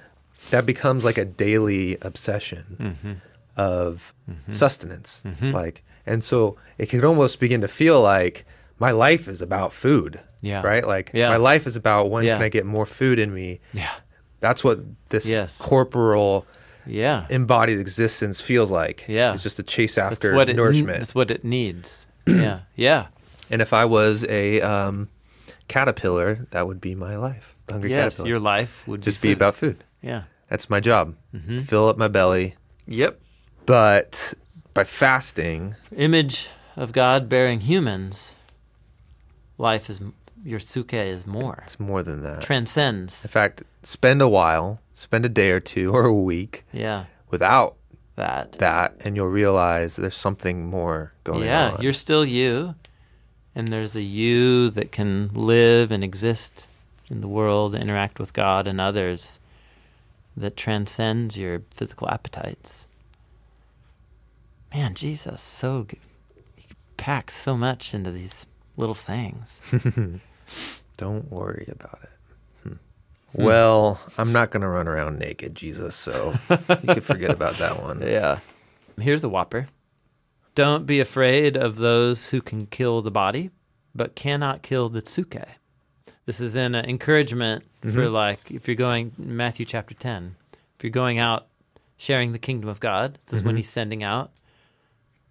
That 0.50 0.66
becomes 0.66 1.06
like 1.06 1.18
a 1.20 1.26
daily 1.26 1.98
obsession 2.02 2.66
Mm-hmm. 2.80 3.14
of 3.56 4.14
sustenance. 4.52 5.22
Mhm. 5.26 5.54
Like, 5.54 5.84
and 6.10 6.24
so 6.24 6.58
it 6.78 6.90
can 6.90 7.04
almost 7.06 7.40
begin 7.40 7.62
to 7.62 7.68
feel 7.68 8.02
like 8.02 8.46
my 8.80 8.92
life 8.92 9.28
is 9.28 9.42
about 9.42 9.72
food, 9.74 10.20
Yeah. 10.42 10.62
right? 10.62 10.86
Like 10.88 11.12
Yeah. 11.14 11.30
my 11.30 11.38
life 11.38 11.68
is 11.68 11.76
about 11.76 12.10
when 12.12 12.24
Yeah. 12.26 12.34
can 12.36 12.44
I 12.44 12.50
get 12.50 12.66
more 12.66 12.86
food 12.86 13.20
in 13.20 13.34
me? 13.34 13.60
Yeah. 13.74 13.92
That's 14.40 14.64
what 14.64 14.80
this 15.10 15.26
Yes. 15.28 15.58
corporal 15.60 16.46
Yeah. 16.86 17.26
embodied 17.30 17.78
existence 17.80 18.42
feels 18.42 18.72
like. 18.72 19.04
Yeah. 19.08 19.34
It's 19.34 19.44
just 19.44 19.60
a 19.60 19.64
chase 19.64 19.96
That's 19.96 20.14
after 20.14 20.34
what 20.34 20.50
it 20.50 20.56
nourishment. 20.56 21.00
That's 21.00 21.14
what 21.16 21.30
it 21.32 21.44
needs. 21.44 22.06
yeah. 22.26 22.60
Yeah. 22.76 23.08
and 23.52 23.62
if 23.62 23.74
I 23.74 23.84
was 23.86 24.26
a 24.30 24.62
um, 24.62 25.10
caterpillar, 25.68 26.48
that 26.52 26.68
would 26.68 26.80
be 26.82 26.96
my 26.96 27.18
life. 27.18 27.56
Hungry 27.70 27.90
Yes. 27.92 28.04
caterpillar. 28.14 28.30
Your 28.30 28.40
life 28.40 28.84
would 28.88 29.02
just 29.02 29.22
be, 29.22 29.30
be 29.30 29.34
about 29.34 29.56
food. 29.56 29.84
Yeah. 30.02 30.24
That's 30.50 30.70
my 30.70 30.80
job. 30.80 31.16
Mhm. 31.36 31.66
Fill 31.68 31.90
up 31.90 31.98
my 31.98 32.08
belly. 32.08 32.56
Yep. 32.88 33.20
But 33.66 34.34
by 34.74 34.84
fasting, 34.84 35.76
Image 35.96 36.48
of 36.76 36.92
God 36.92 37.28
bearing 37.30 37.62
humans. 37.62 38.34
Life 39.58 39.90
is 39.90 40.02
your 40.46 40.60
suke 40.60 40.94
is 40.94 41.28
more. 41.28 41.62
it's 41.64 41.80
more 41.80 42.02
than 42.02 42.24
that. 42.24 42.42
Transcends. 42.42 43.26
In 43.26 43.30
fact, 43.30 43.64
spend 43.84 44.22
a 44.22 44.28
while, 44.30 44.80
spend 44.94 45.26
a 45.26 45.30
day 45.30 45.52
or 45.52 45.60
two 45.60 45.92
or 45.94 46.06
a 46.06 46.14
week 46.14 46.64
Yeah. 46.72 47.06
without 47.30 47.76
That. 48.16 48.54
that, 48.54 48.96
and 49.02 49.16
you'll 49.18 49.28
realize 49.28 49.96
there's 49.98 50.16
something 50.16 50.66
more 50.68 51.12
going 51.26 51.44
yeah, 51.44 51.66
on. 51.68 51.72
Yeah, 51.76 51.82
you're 51.82 51.94
still 51.94 52.24
you, 52.24 52.76
and 53.54 53.68
there's 53.68 53.96
a 53.98 54.02
you 54.02 54.70
that 54.72 54.94
can 54.94 55.28
live 55.34 55.92
and 55.92 56.04
exist 56.06 56.68
in 57.10 57.20
the 57.22 57.28
world, 57.28 57.76
interact 57.76 58.18
with 58.20 58.32
God 58.34 58.66
and 58.68 58.80
others, 58.80 59.40
that 60.38 60.56
transcends 60.56 61.38
your 61.38 61.64
physical 61.76 62.08
appetites. 62.10 62.88
Man, 64.74 64.94
Jesus, 64.94 65.42
so 65.42 65.86
g- 65.90 66.00
he 66.56 66.68
packs 66.98 67.34
so 67.36 67.58
much 67.58 67.94
into 67.94 68.12
these 68.12 68.46
little 68.78 68.96
sayings. 68.96 69.62
Don't 70.98 71.32
worry 71.32 71.68
about 71.72 72.00
it. 72.04 72.10
Hmm. 72.64 72.74
Well, 73.34 74.00
I'm 74.18 74.32
not 74.32 74.52
going 74.52 74.62
to 74.62 74.68
run 74.68 74.88
around 74.88 75.18
naked, 75.20 75.56
Jesus, 75.56 75.96
so 75.96 76.36
you 76.50 76.94
could 76.94 77.04
forget 77.04 77.32
about 77.32 77.58
that 77.58 77.82
one. 77.82 78.02
Yeah. 78.02 78.40
Here's 79.00 79.24
a 79.24 79.30
whopper. 79.30 79.68
Don't 80.56 80.86
be 80.86 81.00
afraid 81.00 81.56
of 81.56 81.78
those 81.78 82.30
who 82.30 82.42
can 82.42 82.66
kill 82.66 83.02
the 83.02 83.12
body, 83.12 83.50
but 83.96 84.16
cannot 84.16 84.62
kill 84.62 84.90
the 84.90 85.02
tsuke. 85.02 85.46
This 86.26 86.40
is 86.42 86.56
an 86.56 86.76
encouragement 86.76 87.64
for 87.82 87.88
Mhm. 88.06 88.12
like 88.12 88.52
if 88.52 88.68
you're 88.68 88.76
going 88.76 89.14
Matthew 89.18 89.66
chapter 89.66 89.96
10. 89.96 90.36
If 90.78 90.84
you're 90.84 90.92
going 90.92 91.18
out 91.18 91.48
sharing 91.98 92.34
the 92.34 92.40
kingdom 92.40 92.70
of 92.70 92.80
God, 92.80 93.18
this 93.26 93.40
is 93.40 93.44
when 93.44 93.56
Mhm. 93.56 93.60
he's 93.60 93.70
sending 93.70 94.04
out 94.04 94.32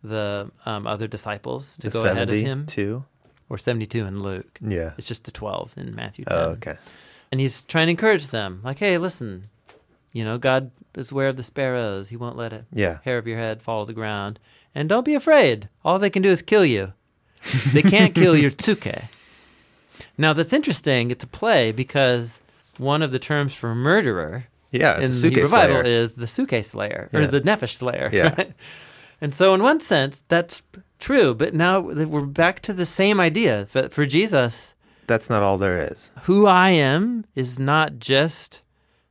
the 0.02 0.50
um, 0.66 0.86
other 0.86 1.06
disciples 1.08 1.76
to 1.78 1.88
The 1.88 1.90
go 1.90 2.04
ahead 2.04 2.28
of 2.28 2.34
him, 2.38 2.68
72? 2.68 3.04
or 3.48 3.58
72 3.58 4.04
in 4.06 4.22
Luke. 4.22 4.58
Yeah. 4.60 4.92
It's 4.98 5.06
just 5.06 5.24
the 5.24 5.30
12 5.32 5.74
in 5.76 5.94
Matthew 5.94 6.24
10 6.24 6.36
Oh, 6.36 6.40
okay. 6.50 6.76
and 7.32 7.40
he's 7.40 7.64
trying 7.64 7.86
to 7.86 7.90
encourage 7.92 8.28
them 8.28 8.60
like 8.62 8.78
hey 8.78 8.96
listen 8.98 9.48
you 10.12 10.24
know 10.24 10.38
god 10.38 10.70
is 10.94 11.10
aware 11.10 11.28
of 11.28 11.36
the 11.36 11.42
sparrows 11.42 12.08
he 12.08 12.16
won't 12.16 12.36
let 12.36 12.52
a 12.52 12.64
Yeah. 12.72 12.98
hair 13.04 13.18
of 13.18 13.26
your 13.26 13.36
head 13.38 13.60
fall 13.60 13.84
to 13.84 13.88
the 13.88 13.94
ground 13.94 14.38
and 14.74 14.88
don't 14.88 15.04
be 15.04 15.14
afraid 15.14 15.68
all 15.84 15.98
they 15.98 16.10
can 16.10 16.22
do 16.22 16.30
is 16.30 16.42
kill 16.42 16.64
you 16.64 16.92
they 17.72 17.82
can't 17.82 18.14
kill 18.14 18.36
your 18.36 18.50
tsuke 18.50 19.04
now 20.16 20.32
that's 20.32 20.52
interesting 20.52 21.10
it's 21.10 21.24
a 21.24 21.28
play 21.28 21.72
because 21.72 22.40
one 22.78 23.02
of 23.02 23.10
the 23.12 23.18
terms 23.18 23.54
for 23.54 23.74
murderer 23.74 24.46
Yeah. 24.70 24.96
in 25.00 25.10
the 25.10 25.16
suke 25.16 25.30
Hebrew 25.34 25.46
slayer. 25.46 25.68
Bible 25.74 25.86
is 25.88 26.14
the 26.16 26.26
suke 26.26 26.64
slayer 26.64 27.08
or 27.12 27.20
Yeah. 27.22 27.26
the 27.28 27.40
nephesh 27.40 27.72
slayer. 27.72 28.10
Yeah. 28.12 28.34
right? 28.38 28.52
And 29.20 29.34
so, 29.34 29.52
in 29.54 29.62
one 29.62 29.80
sense, 29.80 30.22
that's 30.28 30.62
true. 30.98 31.34
But 31.34 31.54
now 31.54 31.80
we're 31.80 32.24
back 32.26 32.60
to 32.62 32.72
the 32.72 32.86
same 32.86 33.18
idea. 33.20 33.66
For, 33.66 33.88
for 33.88 34.06
Jesus, 34.06 34.74
That's 35.06 35.28
not 35.28 35.42
all 35.42 35.58
there 35.58 35.90
is. 35.92 36.10
who 36.22 36.46
I 36.46 36.70
am 36.70 37.24
is 37.34 37.58
not 37.58 37.98
just 37.98 38.62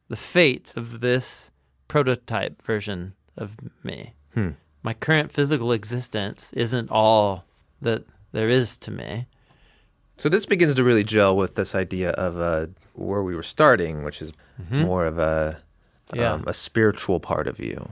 the 0.10 0.16
fate 0.16 0.74
of 0.76 1.00
this 1.02 1.52
prototype 1.88 2.62
version 2.62 3.14
of 3.36 3.56
me. 3.84 4.14
Hmm. 4.34 4.52
My 4.84 4.94
current 4.94 5.32
physical 5.32 5.72
existence 5.74 6.54
isn't 6.54 6.90
all 6.90 7.44
that 7.82 8.06
there 8.32 8.50
is 8.50 8.78
to 8.78 8.92
me. 8.92 9.28
So 10.18 10.30
this 10.30 10.46
begins 10.46 10.76
to 10.76 10.84
really 10.84 11.04
gel 11.04 11.36
with 11.36 11.56
this 11.56 11.76
idea 11.76 12.12
of 12.12 12.40
uh, 12.40 12.68
where 12.94 13.22
we 13.24 13.36
were 13.36 13.44
starting, 13.44 14.04
which 14.04 14.22
is 14.22 14.32
more 14.72 15.06
of 15.06 15.20
a 15.20 15.58
Mm-hmm. 16.10 16.20
Yeah. 16.22 16.32
um, 16.36 16.46
a 16.48 16.54
spiritual 16.54 17.20
part 17.20 17.48
of 17.48 17.60
you. 17.60 17.92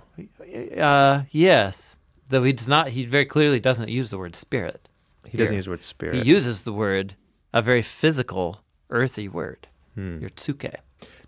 Uh, 0.78 1.23
yes, 1.32 1.97
though 2.29 2.43
he 2.43 2.53
does 2.53 2.67
not. 2.67 2.89
He 2.89 3.05
very 3.05 3.25
clearly 3.25 3.59
doesn't 3.59 3.89
use 3.89 4.09
the 4.09 4.17
word 4.17 4.35
spirit. 4.35 4.88
He 5.25 5.38
doesn't 5.38 5.55
use 5.55 5.65
the 5.65 5.71
word 5.71 5.83
spirit. 5.83 6.15
He 6.23 6.29
uses 6.29 6.63
the 6.63 6.73
word, 6.73 7.15
a 7.53 7.61
very 7.61 7.81
physical, 7.81 8.61
earthy 8.89 9.27
word, 9.27 9.67
Hmm. 9.95 10.19
your 10.19 10.29
tsuke. 10.29 10.75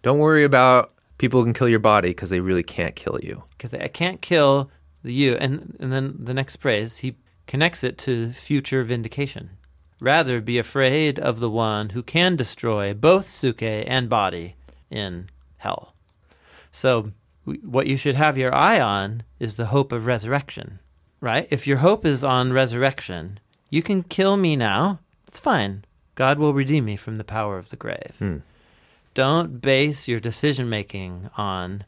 Don't 0.03 0.19
worry 0.19 0.43
about 0.43 0.93
people 1.17 1.39
who 1.39 1.45
can 1.45 1.53
kill 1.53 1.69
your 1.69 1.79
body 1.79 2.09
because 2.09 2.29
they 2.29 2.39
really 2.39 2.63
can't 2.63 2.95
kill 2.95 3.19
you. 3.23 3.43
Because 3.57 3.73
I 3.73 3.87
can't 3.87 4.21
kill 4.21 4.69
you. 5.03 5.35
And, 5.35 5.75
and 5.79 5.91
then 5.91 6.15
the 6.19 6.33
next 6.33 6.57
phrase, 6.57 6.97
he 6.97 7.15
connects 7.47 7.83
it 7.83 7.97
to 7.99 8.31
future 8.33 8.83
vindication. 8.83 9.51
Rather 9.99 10.41
be 10.41 10.59
afraid 10.59 11.17
of 11.19 11.39
the 11.39 11.49
one 11.49 11.89
who 11.89 12.03
can 12.03 12.35
destroy 12.35 12.93
both 12.93 13.27
suke 13.27 13.63
and 13.63 14.07
body 14.09 14.55
in 14.91 15.29
hell. 15.57 15.95
So, 16.71 17.11
what 17.63 17.87
you 17.87 17.97
should 17.97 18.15
have 18.15 18.37
your 18.37 18.53
eye 18.53 18.79
on 18.79 19.23
is 19.39 19.55
the 19.55 19.67
hope 19.67 19.91
of 19.91 20.05
resurrection, 20.05 20.79
right? 21.21 21.47
If 21.49 21.67
your 21.67 21.77
hope 21.77 22.05
is 22.05 22.23
on 22.23 22.53
resurrection, 22.53 23.39
you 23.69 23.81
can 23.81 24.03
kill 24.03 24.37
me 24.37 24.55
now. 24.55 24.99
It's 25.27 25.39
fine. 25.39 25.83
God 26.15 26.39
will 26.39 26.53
redeem 26.53 26.85
me 26.85 26.95
from 26.95 27.15
the 27.17 27.23
power 27.23 27.57
of 27.57 27.69
the 27.69 27.75
grave. 27.75 28.15
Hmm. 28.19 28.37
Don't 29.13 29.61
base 29.61 30.07
your 30.07 30.19
decision 30.19 30.69
making 30.69 31.29
on 31.37 31.83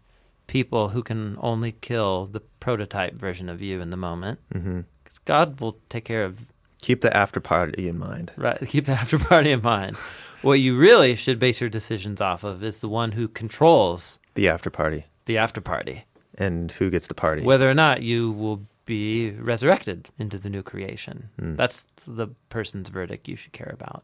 people 0.48 0.90
who 0.90 1.04
can 1.04 1.38
only 1.40 1.72
kill 1.74 2.26
the 2.26 2.40
prototype 2.60 3.18
version 3.18 3.50
of 3.50 3.62
you 3.62 3.82
in 3.82 3.92
the 3.92 3.98
moment. 3.98 4.40
Because 4.52 5.20
God 5.26 5.60
will 5.62 5.78
take 5.90 6.06
care 6.06 6.24
of 6.24 6.48
Keep 6.82 7.02
the 7.02 7.16
after 7.16 7.40
party 7.40 7.88
in 7.90 8.00
mind. 8.00 8.32
Right. 8.38 8.58
Keep 8.68 8.86
the 8.86 8.94
after 8.94 9.20
party 9.20 9.52
in 9.52 9.62
mind. 9.62 9.98
What 10.42 10.54
you 10.62 10.78
really 10.78 11.16
should 11.16 11.38
base 11.38 11.60
your 11.60 11.70
decisions 11.70 12.22
off 12.22 12.44
of 12.46 12.64
is 12.64 12.80
the 12.82 12.88
one 12.88 13.12
who 13.12 13.28
controls 13.28 14.20
The 14.36 14.48
after 14.48 14.70
party 14.70 15.04
the 15.26 15.38
after 15.38 15.62
party, 15.62 16.06
and 16.40 16.72
who 16.72 16.90
gets 16.90 17.08
the 17.08 17.14
party. 17.14 17.44
whether 17.44 17.70
or 17.70 17.74
not 17.76 18.02
you 18.02 18.32
will 18.32 18.66
be 18.90 19.30
resurrected 19.32 20.10
into 20.18 20.40
the 20.40 20.50
new 20.50 20.64
creation. 20.64 21.30
Hmm. 21.38 21.54
That's 21.54 21.86
the 22.08 22.28
person's 22.50 22.90
verdict 22.90 23.28
you 23.28 23.36
should 23.36 23.54
care 23.54 23.72
about. 23.72 24.04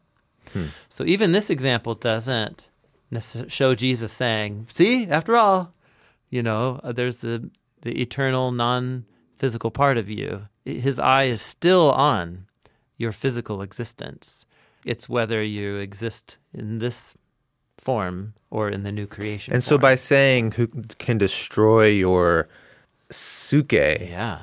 Hmm. 0.52 0.66
So 0.88 1.04
even 1.04 1.32
this 1.32 1.50
example 1.50 1.96
doesn't 1.96 2.68
show 3.48 3.74
Jesus 3.74 4.12
saying, 4.12 4.68
"See, 4.70 5.08
after 5.08 5.34
all, 5.36 5.74
you 6.30 6.42
know, 6.42 6.80
uh, 6.84 6.92
there's 6.92 7.18
the 7.18 7.50
the 7.82 8.00
eternal 8.00 8.52
non-physical 8.52 9.70
part 9.70 9.98
of 9.98 10.08
you. 10.08 10.46
His 10.64 10.98
eye 10.98 11.24
is 11.24 11.42
still 11.42 11.90
on 11.92 12.46
your 12.96 13.12
physical 13.12 13.62
existence. 13.62 14.46
It's 14.84 15.08
whether 15.08 15.42
you 15.42 15.76
exist 15.76 16.38
in 16.54 16.78
this 16.78 17.14
form 17.78 18.34
or 18.50 18.70
in 18.70 18.82
the 18.84 18.92
new 18.92 19.06
creation. 19.06 19.52
And 19.54 19.62
so 19.62 19.78
by 19.78 19.96
saying 19.96 20.52
who 20.52 20.68
can 20.98 21.18
destroy 21.18 21.86
your 21.86 22.48
suke, 23.10 23.72
yeah, 23.72 24.42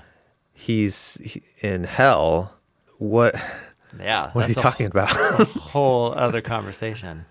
he's 0.64 1.18
he- 1.24 1.44
in 1.68 1.84
hell. 1.84 2.54
What 2.98 3.36
yeah, 4.00 4.32
what 4.34 4.44
is 4.50 4.56
he 4.56 4.60
a 4.60 4.64
talking 4.64 4.88
about? 4.88 5.10
whole 5.74 6.14
other 6.14 6.42
conversation. 6.42 7.26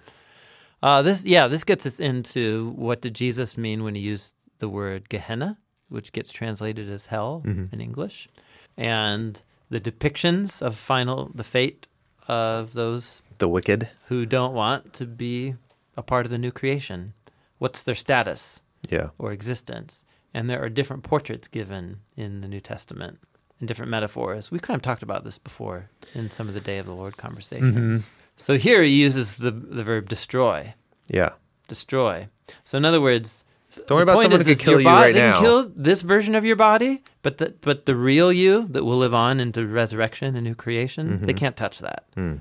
Uh, 0.82 1.00
this, 1.02 1.24
yeah, 1.24 1.46
this 1.46 1.62
gets 1.64 1.86
us 1.86 2.00
into 2.00 2.70
what 2.76 3.00
did 3.00 3.14
Jesus 3.14 3.56
mean 3.56 3.84
when 3.84 3.94
he 3.94 4.00
used 4.02 4.34
the 4.58 4.68
word 4.68 5.08
Gehenna, 5.08 5.58
which 5.88 6.10
gets 6.12 6.32
translated 6.32 6.90
as 6.90 7.06
hell 7.06 7.42
in 7.44 7.80
English, 7.80 8.28
and 8.76 9.40
the 9.70 9.78
depictions 9.80 10.60
of 10.60 10.76
final 10.76 11.30
the 11.34 11.44
fate 11.44 11.86
of 12.28 12.72
those 12.74 13.22
the 13.38 13.48
wicked. 13.48 13.88
who 14.08 14.26
don't 14.26 14.54
want 14.54 14.92
to 14.94 15.06
be 15.06 15.54
a 15.96 16.02
part 16.02 16.26
of 16.26 16.30
the 16.30 16.38
new 16.38 16.50
creation. 16.52 17.14
What's 17.58 17.82
their 17.84 17.94
status 17.94 18.60
Yeah. 18.90 19.08
or 19.18 19.30
existence? 19.32 20.02
And 20.34 20.48
there 20.48 20.62
are 20.62 20.68
different 20.68 21.02
portraits 21.02 21.46
given 21.48 22.00
in 22.16 22.40
the 22.40 22.48
New 22.48 22.60
Testament 22.60 23.18
and 23.58 23.68
different 23.68 23.90
metaphors. 23.90 24.50
We've 24.50 24.62
kind 24.62 24.76
of 24.76 24.82
talked 24.82 25.02
about 25.02 25.24
this 25.24 25.38
before 25.38 25.90
in 26.14 26.30
some 26.30 26.48
of 26.48 26.54
the 26.54 26.60
Day 26.60 26.78
of 26.78 26.86
the 26.86 26.94
Lord 26.94 27.16
conversations. 27.16 28.06
So 28.36 28.56
here 28.56 28.82
he 28.82 28.90
uses 28.90 29.36
the 29.36 29.50
the 29.50 29.84
verb 29.84 30.08
destroy, 30.08 30.74
Yeah. 31.08 31.30
destroy. 31.68 32.28
So 32.64 32.78
in 32.78 32.84
other 32.86 33.00
words, 33.00 33.44
Don't 33.86 33.90
worry 33.96 34.02
about 34.02 34.20
someone 34.20 34.40
is, 34.40 34.46
who 34.46 34.54
could 34.54 34.62
kill 34.64 34.80
you 34.80 34.84
body- 34.86 35.04
right 35.06 35.14
they 35.14 35.20
now. 35.20 35.34
can 35.34 35.42
kill 35.42 35.72
this 35.76 36.02
version 36.02 36.34
of 36.34 36.44
your 36.44 36.56
body, 36.56 37.02
but 37.22 37.38
the 37.38 37.54
but 37.60 37.84
the 37.86 37.94
real 37.94 38.32
you 38.32 38.66
that 38.70 38.84
will 38.84 38.98
live 38.98 39.14
on 39.14 39.38
into 39.38 39.66
resurrection 39.66 40.34
and 40.34 40.44
new 40.44 40.54
creation, 40.54 41.08
Mm-hmm. 41.10 41.26
they 41.26 41.34
can't 41.34 41.56
touch 41.56 41.78
that. 41.80 42.04
Mm. 42.16 42.40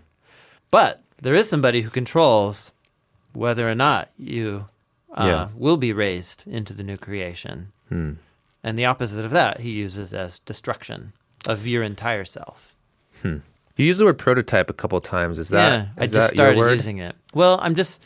But 0.71 1.03
there 1.21 1.35
is 1.35 1.49
somebody 1.49 1.81
who 1.81 1.89
controls 1.89 2.71
whether 3.33 3.69
or 3.69 3.75
not 3.75 4.09
you 4.17 4.67
uh, 5.13 5.25
Yeah. 5.25 5.49
will 5.55 5.77
be 5.77 5.91
raised 5.93 6.45
into 6.47 6.73
the 6.73 6.83
new 6.83 6.97
creation. 6.97 7.73
Hmm. 7.91 8.13
And 8.63 8.77
the 8.77 8.85
opposite 8.85 9.25
of 9.25 9.31
that, 9.31 9.59
he 9.61 9.71
uses 9.71 10.13
as 10.13 10.39
destruction 10.39 11.13
of 11.47 11.65
your 11.65 11.83
entire 11.83 12.25
self. 12.25 12.75
You 13.23 13.41
use 13.75 13.97
the 13.97 14.05
word 14.05 14.17
prototype 14.17 14.69
a 14.69 14.73
couple 14.73 14.99
times. 15.01 15.39
Is 15.39 15.49
that 15.49 15.71
yeah, 15.73 15.87
I 15.97 16.01
just 16.07 16.13
that 16.13 16.29
started 16.33 16.57
using 16.59 16.97
it. 16.99 17.15
Well, 17.33 17.59
I'm 17.61 17.75
just 17.75 18.01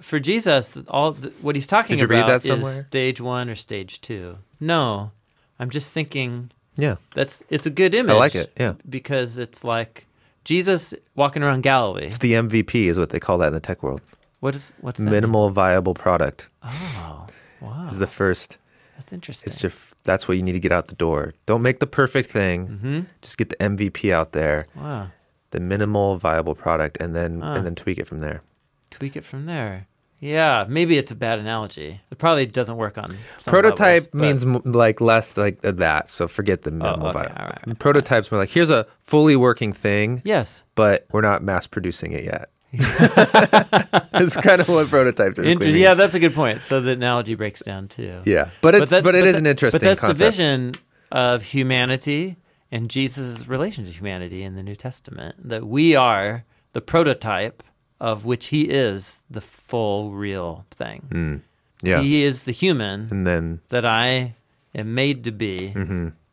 for 0.00 0.18
Jesus. 0.20 0.76
All 0.88 1.12
the, 1.12 1.28
what 1.42 1.54
he's 1.54 1.66
talking 1.66 1.96
Did 1.96 2.02
you 2.02 2.06
read 2.08 2.20
about 2.20 2.42
that 2.42 2.42
somewhere? 2.42 2.70
is 2.72 2.86
stage 2.86 3.20
one 3.20 3.48
or 3.48 3.54
stage 3.54 4.00
two. 4.00 4.38
No, 4.60 5.12
I'm 5.58 5.70
just 5.70 5.92
thinking 5.92 6.50
Yeah. 6.76 6.96
that's 7.14 7.42
it's 7.50 7.66
a 7.66 7.70
good 7.70 7.94
image. 7.94 8.14
I 8.14 8.18
like 8.18 8.34
it, 8.34 8.52
yeah. 8.58 8.74
because 8.88 9.38
it's 9.38 9.62
like 9.64 10.06
Jesus 10.44 10.94
walking 11.14 11.42
around 11.42 11.62
Galilee. 11.62 12.06
It's 12.06 12.18
the 12.18 12.32
MVP 12.34 12.86
is 12.86 12.98
what 12.98 13.10
they 13.10 13.20
call 13.20 13.38
that 13.38 13.48
in 13.48 13.54
the 13.54 13.60
tech 13.60 13.82
world. 13.82 14.00
What 14.40 14.54
is 14.56 14.72
what's 14.80 14.98
that? 14.98 15.08
Minimal 15.10 15.50
viable 15.50 15.94
product 15.94 16.48
Oh, 16.64 17.26
wow, 17.60 17.86
is 17.88 17.98
the 17.98 18.06
first. 18.08 18.58
That's 18.96 19.12
interesting. 19.12 19.50
It's 19.50 19.60
just 19.60 19.94
that's 20.04 20.28
what 20.28 20.36
you 20.36 20.42
need 20.42 20.52
to 20.52 20.60
get 20.60 20.72
out 20.72 20.88
the 20.88 20.94
door. 20.94 21.34
Don't 21.46 21.62
make 21.62 21.80
the 21.80 21.86
perfect 21.86 22.30
thing. 22.30 22.68
Mm-hmm. 22.68 23.00
Just 23.20 23.38
get 23.38 23.48
the 23.50 23.56
MVP 23.56 24.12
out 24.12 24.32
there, 24.32 24.66
wow. 24.76 25.08
the 25.50 25.60
minimal 25.60 26.16
viable 26.18 26.54
product, 26.54 26.98
and 27.00 27.14
then 27.14 27.40
Ah. 27.42 27.54
and 27.54 27.64
then 27.66 27.74
tweak 27.74 27.98
it 27.98 28.06
from 28.06 28.20
there. 28.20 28.42
Tweak 28.90 29.16
it 29.16 29.24
from 29.24 29.46
there. 29.46 29.86
Yeah, 30.20 30.66
maybe 30.68 30.98
it's 30.98 31.10
a 31.10 31.16
bad 31.16 31.40
analogy. 31.40 32.00
It 32.12 32.18
probably 32.18 32.46
doesn't 32.46 32.76
work 32.76 32.96
on 32.96 33.16
some 33.38 33.50
Prototype 33.50 33.80
levels, 34.02 34.06
but- 34.12 34.20
means 34.20 34.44
m- 34.44 34.62
like 34.64 35.00
less 35.00 35.36
like 35.36 35.60
that. 35.62 36.08
So 36.08 36.28
forget 36.28 36.62
the 36.62 36.70
minimal 36.70 37.08
okay, 37.08 37.18
viable. 37.18 37.34
right, 37.40 37.66
right. 37.66 37.78
Prototypes 37.80 38.30
were 38.30 38.38
like 38.38 38.50
here's 38.50 38.70
a 38.70 38.86
fully 39.00 39.34
working 39.34 39.72
thing, 39.72 40.22
yes. 40.24 40.62
but 40.76 41.06
we're 41.10 41.22
not 41.22 41.42
mass 41.42 41.66
producing 41.66 42.12
it 42.12 42.22
yet. 42.22 42.50
It's 44.14 44.36
kind 44.36 44.60
of 44.60 44.68
what 44.68 44.88
prototype 44.88 45.34
typically 45.34 45.52
Inter- 45.52 45.66
yeah, 45.70 45.94
that's 45.94 46.14
a 46.14 46.20
good 46.20 46.34
point. 46.34 46.60
So 46.60 46.80
the 46.80 46.92
analogy 46.92 47.34
breaks 47.34 47.60
down 47.62 47.88
too. 47.88 48.20
yeah, 48.24 48.50
but 48.60 48.74
it's 48.74 48.90
but, 48.90 49.04
that- 49.04 49.14
it 49.14 49.26
is 49.26 49.32
that- 49.32 49.38
an 49.40 49.46
interesting 49.46 49.78
But 49.80 49.84
that's 49.84 50.00
concept. 50.00 50.18
the 50.18 50.24
vision 50.30 50.74
of 51.10 51.42
humanity 51.42 52.36
and 52.70 52.88
Jesus' 52.88 53.46
relation 53.48 53.84
to 53.84 53.90
humanity 53.90 54.42
in 54.42 54.54
the 54.54 54.62
New 54.62 54.76
Testament. 54.76 55.36
That 55.48 55.66
we 55.66 55.94
are 55.96 56.44
the 56.72 56.80
prototype 56.80 57.62
of 58.00 58.24
which 58.24 58.46
he 58.46 58.62
is 58.62 59.22
the 59.30 59.40
full, 59.40 60.10
real 60.12 60.64
thing. 60.70 61.02
Mm, 61.10 61.40
yeah, 61.82 62.00
He 62.00 62.22
is 62.24 62.44
the 62.44 62.52
human 62.52 63.08
and 63.10 63.26
then 63.26 63.60
that 63.70 63.84
I 63.84 64.34
am 64.74 64.94
made 64.94 65.24
to 65.24 65.32
be, 65.32 65.74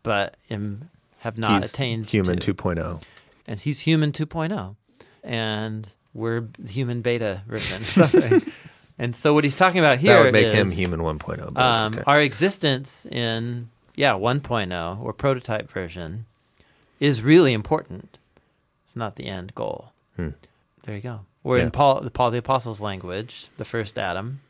but 0.04 0.36
am 0.50 0.90
have 1.20 1.38
not 1.38 1.50
Mm-hmm. 1.52 1.62
he's 1.62 1.70
attained 1.72 2.06
human 2.10 2.38
to. 2.40 2.54
2.0. 2.54 3.02
and 3.48 3.60
he's 3.60 3.82
human 3.82 4.12
2.0 4.14 4.76
and 5.24 5.90
we're 6.20 6.44
human 6.68 7.02
beta 7.02 7.42
version 7.48 7.82
something. 7.98 8.42
and 8.98 9.16
so 9.16 9.34
what 9.34 9.44
he's 9.44 9.56
talking 9.58 9.80
about 9.80 9.98
here 10.00 10.14
That 10.16 10.24
would 10.26 10.34
make 10.34 10.54
him 10.54 10.72
human 10.72 11.00
1.0. 11.00 11.54
but 11.54 11.62
um, 11.64 11.94
okay. 11.94 12.04
our 12.06 12.22
existence 12.22 13.06
in 13.06 13.70
yeah 13.96 14.14
1.0 14.16 15.02
or 15.02 15.14
prototype 15.14 15.70
version 15.70 16.26
is 17.00 17.22
really 17.24 17.54
important 17.54 18.18
it's 18.86 18.96
not 18.96 19.16
the 19.16 19.26
end 19.26 19.56
goal 19.56 19.92
Hmm. 20.18 20.30
there 20.84 20.96
you 20.96 21.02
go 21.02 21.22
or 21.44 21.58
Yeah. 21.58 21.64
in 21.64 21.72
paul 21.72 22.02
the 22.02 22.12
paul 22.12 22.30
the 22.32 22.38
apostle's 22.46 22.82
language 22.82 23.48
the 23.58 23.66
first 23.66 23.98
adam 23.98 24.42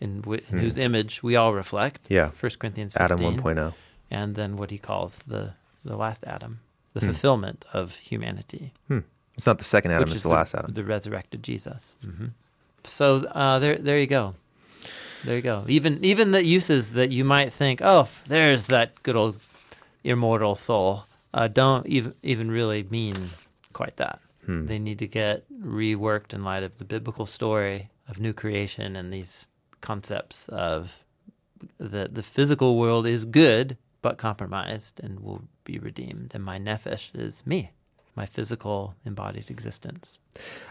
in, 0.00 0.20
w- 0.22 0.42
in 0.50 0.58
whose 0.58 0.76
image 0.78 1.22
we 1.22 1.36
all 1.36 1.54
reflect 1.54 2.00
Hmm. 2.08 2.14
Yeah. 2.14 2.28
1 2.30 2.52
corinthians 2.58 2.92
15 2.94 3.04
Adam 3.04 3.18
oh. 3.24 3.30
1.0. 3.42 3.74
and 4.10 4.34
then 4.34 4.56
what 4.56 4.70
he 4.70 4.78
calls 4.78 5.18
the 5.26 5.52
the 5.84 5.96
last 5.96 6.24
adam 6.24 6.58
the 6.94 7.00
Hmm. 7.00 7.06
fulfillment 7.06 7.64
of 7.72 7.96
humanity 8.10 8.72
It's 9.36 9.46
not 9.46 9.58
the 9.58 9.64
second 9.64 9.90
Adam; 9.92 10.04
it's 10.04 10.16
is 10.16 10.22
the 10.22 10.28
last 10.30 10.54
Adam. 10.54 10.72
the 10.72 10.84
resurrected 10.84 11.42
Jesus. 11.42 11.96
hmm 12.04 12.28
So 12.84 13.16
uh, 13.26 13.58
there, 13.58 13.76
there 13.76 13.98
you 13.98 14.06
go. 14.06 14.34
There 15.24 15.36
you 15.36 15.42
go. 15.42 15.64
Even 15.68 16.04
even 16.04 16.30
the 16.30 16.44
uses 16.44 16.92
that 16.92 17.10
you 17.10 17.24
might 17.24 17.52
think, 17.52 17.80
oh, 17.82 18.08
there's 18.28 18.66
that 18.68 19.02
good 19.02 19.16
old 19.16 19.36
immortal 20.04 20.54
soul, 20.54 21.04
uh, 21.34 21.48
don't 21.48 21.86
even 21.86 22.12
even 22.22 22.50
really 22.50 22.84
mean 22.90 23.14
quite 23.72 23.96
that. 23.96 24.20
Hmm. 24.46 24.66
They 24.66 24.78
need 24.78 24.98
to 25.00 25.06
get 25.08 25.44
reworked 25.52 26.32
in 26.32 26.44
light 26.44 26.62
of 26.62 26.78
the 26.78 26.84
biblical 26.84 27.26
story 27.26 27.90
of 28.08 28.20
new 28.20 28.32
creation 28.32 28.94
and 28.94 29.12
these 29.12 29.48
concepts 29.80 30.48
of 30.48 30.92
that 31.80 32.14
the 32.14 32.22
physical 32.22 32.78
world 32.78 33.06
is 33.06 33.24
good 33.24 33.76
but 34.02 34.18
compromised 34.18 35.00
and 35.02 35.18
will 35.20 35.42
be 35.64 35.78
redeemed, 35.78 36.30
and 36.34 36.44
my 36.44 36.58
nephesh 36.58 37.10
is 37.14 37.44
me, 37.44 37.70
my 38.16 38.26
physical 38.26 38.94
embodied 39.04 39.50
existence. 39.50 40.18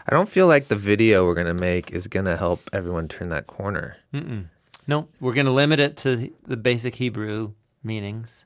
I 0.06 0.14
don't 0.14 0.28
feel 0.28 0.46
like 0.46 0.68
the 0.68 0.76
video 0.76 1.24
we're 1.24 1.34
gonna 1.34 1.54
make 1.54 1.92
is 1.92 2.08
gonna 2.08 2.36
help 2.36 2.68
everyone 2.72 3.08
turn 3.08 3.28
that 3.30 3.46
corner. 3.46 3.96
Mm-mm. 4.12 4.46
No, 4.86 5.08
we're 5.20 5.34
going 5.34 5.46
to 5.46 5.52
limit 5.52 5.80
it 5.80 5.96
to 5.98 6.30
the 6.46 6.56
basic 6.56 6.96
Hebrew 6.96 7.52
meanings, 7.82 8.44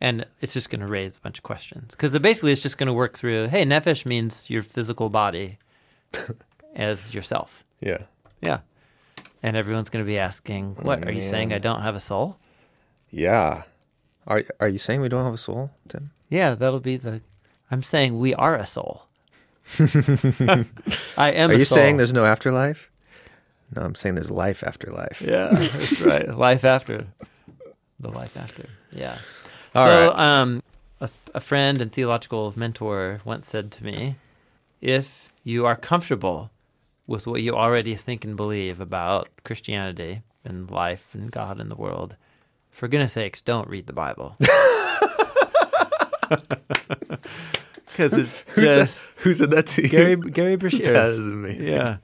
and 0.00 0.26
it's 0.40 0.52
just 0.52 0.68
going 0.68 0.80
to 0.80 0.86
raise 0.86 1.16
a 1.16 1.20
bunch 1.20 1.38
of 1.38 1.44
questions. 1.44 1.92
Because 1.92 2.18
basically, 2.18 2.52
it's 2.52 2.60
just 2.60 2.76
going 2.76 2.88
to 2.88 2.92
work 2.92 3.16
through. 3.16 3.48
Hey, 3.48 3.64
nephesh 3.64 4.04
means 4.04 4.50
your 4.50 4.62
physical 4.62 5.08
body 5.10 5.58
as 6.74 7.14
yourself. 7.14 7.64
Yeah. 7.80 7.98
Yeah, 8.42 8.60
and 9.42 9.56
everyone's 9.56 9.88
going 9.88 10.04
to 10.04 10.08
be 10.08 10.18
asking, 10.18 10.76
"What 10.82 11.06
are 11.06 11.12
you 11.12 11.22
saying? 11.22 11.52
I 11.52 11.58
don't 11.58 11.82
have 11.82 11.96
a 11.96 12.00
soul?" 12.00 12.36
Yeah. 13.10 13.62
Are 14.26 14.42
Are 14.60 14.68
you 14.68 14.78
saying 14.78 15.00
we 15.00 15.08
don't 15.08 15.24
have 15.24 15.34
a 15.34 15.38
soul, 15.38 15.70
Tim? 15.88 16.10
Yeah, 16.28 16.54
that'll 16.54 16.80
be 16.80 16.96
the. 16.96 17.22
I'm 17.70 17.82
saying 17.82 18.18
we 18.18 18.34
are 18.34 18.54
a 18.54 18.66
soul. 18.66 19.06
I 19.78 20.64
am. 21.32 21.50
Are 21.50 21.54
a 21.54 21.58
you 21.58 21.64
soul. 21.64 21.76
saying 21.76 21.96
there's 21.96 22.12
no 22.12 22.24
afterlife? 22.24 22.90
No, 23.74 23.82
I'm 23.82 23.94
saying 23.96 24.14
there's 24.14 24.30
life 24.30 24.62
after 24.62 24.92
life. 24.92 25.22
Yeah, 25.26 25.48
that's 25.50 26.00
right. 26.00 26.28
Life 26.38 26.64
after 26.64 27.06
the 27.98 28.10
life 28.10 28.36
after. 28.36 28.68
Yeah. 28.92 29.18
All 29.74 29.86
so, 29.86 30.08
right. 30.10 30.18
um, 30.18 30.62
a, 31.00 31.10
a 31.34 31.40
friend 31.40 31.80
and 31.80 31.92
theological 31.92 32.52
mentor 32.54 33.20
once 33.24 33.48
said 33.48 33.72
to 33.72 33.84
me, 33.84 34.14
"If 34.80 35.32
you 35.42 35.66
are 35.66 35.76
comfortable 35.76 36.50
with 37.08 37.26
what 37.26 37.42
you 37.42 37.54
already 37.54 37.96
think 37.96 38.24
and 38.24 38.36
believe 38.36 38.80
about 38.80 39.28
Christianity 39.44 40.22
and 40.44 40.70
life 40.70 41.12
and 41.12 41.30
God 41.32 41.60
and 41.60 41.70
the 41.70 41.76
world, 41.76 42.14
for 42.70 42.86
goodness 42.86 43.14
sakes, 43.14 43.40
don't 43.40 43.68
read 43.68 43.88
the 43.88 43.92
Bible." 43.92 44.36
Because 47.86 48.12
it's 48.12 48.44
just 48.56 49.06
Who 49.18 49.32
said 49.32 49.50
that 49.52 49.66
to 49.68 49.82
you? 49.82 49.88
Gerry 49.88 50.16
Gerry 50.30 50.56
Breshears. 50.58 50.92
That 50.92 51.08
is 51.10 51.28
amazing. 51.28 51.66
Yeah. 51.68 51.96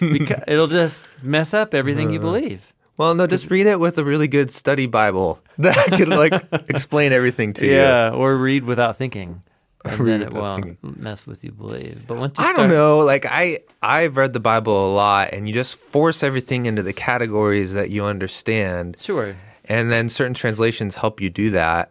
because 0.00 0.42
it'll 0.46 0.68
just 0.68 1.06
mess 1.22 1.52
up 1.52 1.74
everything 1.74 2.08
Uh, 2.08 2.12
you 2.12 2.18
believe. 2.20 2.72
Well, 2.96 3.14
no, 3.14 3.26
just 3.26 3.50
read 3.50 3.66
it 3.66 3.78
with 3.80 3.98
a 3.98 4.04
really 4.04 4.28
good 4.28 4.50
study 4.50 4.86
Bible 4.86 5.40
that 5.58 5.76
could 5.96 6.08
like 6.08 6.32
explain 6.68 7.12
everything 7.12 7.52
to 7.54 7.66
you. 7.66 7.72
Yeah, 7.72 8.12
or 8.14 8.36
read 8.36 8.64
without 8.64 8.96
thinking. 8.96 9.42
And 9.84 9.98
Read 9.98 10.12
then 10.12 10.22
it 10.22 10.32
won't 10.32 10.64
thinking. 10.64 11.02
mess 11.02 11.26
with 11.26 11.42
you 11.42 11.50
believe. 11.50 12.04
But 12.06 12.16
once 12.18 12.38
you 12.38 12.44
I 12.44 12.52
start, 12.52 12.68
don't 12.68 12.70
know. 12.70 13.00
Like 13.00 13.26
I, 13.28 13.58
I've 13.82 14.16
read 14.16 14.32
the 14.32 14.40
Bible 14.40 14.86
a 14.86 14.92
lot, 14.94 15.30
and 15.32 15.48
you 15.48 15.52
just 15.52 15.74
force 15.76 16.22
everything 16.22 16.66
into 16.66 16.82
the 16.84 16.92
categories 16.92 17.74
that 17.74 17.90
you 17.90 18.04
understand, 18.04 18.96
Sure. 19.00 19.34
and 19.64 19.90
then 19.90 20.08
certain 20.08 20.34
translations 20.34 20.94
help 20.94 21.20
you 21.20 21.28
do 21.30 21.50
that 21.50 21.90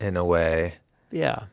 in 0.00 0.16
a 0.16 0.24
way. 0.24 0.74
Yeah. 1.10 1.44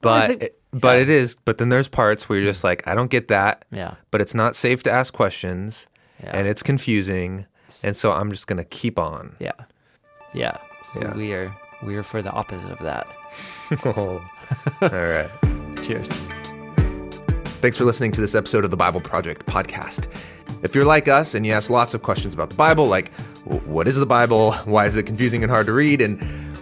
but 0.00 0.28
think- 0.28 0.42
it, 0.44 0.60
but 0.72 0.96
yeah. 0.96 1.02
it 1.02 1.10
is. 1.10 1.36
But 1.44 1.58
then 1.58 1.68
there's 1.68 1.88
parts 1.88 2.28
where 2.28 2.38
you're 2.38 2.48
just 2.48 2.62
like, 2.64 2.86
I 2.86 2.94
don't 2.94 3.10
get 3.10 3.28
that. 3.28 3.64
Yeah. 3.72 3.94
But 4.10 4.20
it's 4.20 4.34
not 4.34 4.54
safe 4.56 4.82
to 4.84 4.90
ask 4.90 5.12
questions, 5.12 5.86
Yeah. 6.22 6.30
and 6.36 6.46
it's 6.48 6.62
confusing, 6.62 7.46
and 7.82 7.96
so 7.96 8.12
I'm 8.12 8.30
just 8.30 8.46
gonna 8.46 8.64
keep 8.64 8.98
on. 8.98 9.34
Yeah. 9.40 9.52
Yeah. 10.32 10.56
So 10.92 11.00
Yeah. 11.00 11.14
we 11.14 11.32
are 11.32 11.54
we 11.82 11.96
are 11.96 12.02
for 12.02 12.22
the 12.22 12.30
opposite 12.30 12.70
of 12.70 12.78
that. 12.80 13.06
All 13.86 14.20
right. 14.82 15.30
Cheers. 15.82 16.08
Thanks 17.60 17.76
for 17.76 17.84
listening 17.84 18.12
to 18.12 18.20
this 18.20 18.34
episode 18.34 18.64
of 18.64 18.70
the 18.70 18.76
Bible 18.76 19.00
Project 19.00 19.44
podcast. 19.46 20.08
If 20.62 20.74
you're 20.74 20.84
like 20.84 21.08
us 21.08 21.34
and 21.34 21.44
you 21.44 21.52
ask 21.52 21.68
lots 21.68 21.92
of 21.94 22.02
questions 22.02 22.32
about 22.32 22.50
the 22.50 22.56
Bible, 22.56 22.86
like 22.86 23.12
what 23.44 23.86
is 23.88 23.96
the 23.96 24.06
Bible? 24.06 24.52
Why 24.64 24.86
is 24.86 24.96
it 24.96 25.02
confusing 25.04 25.42
and 25.42 25.50
hard 25.50 25.66
to 25.66 25.72
read? 25.72 26.00
And 26.00 26.20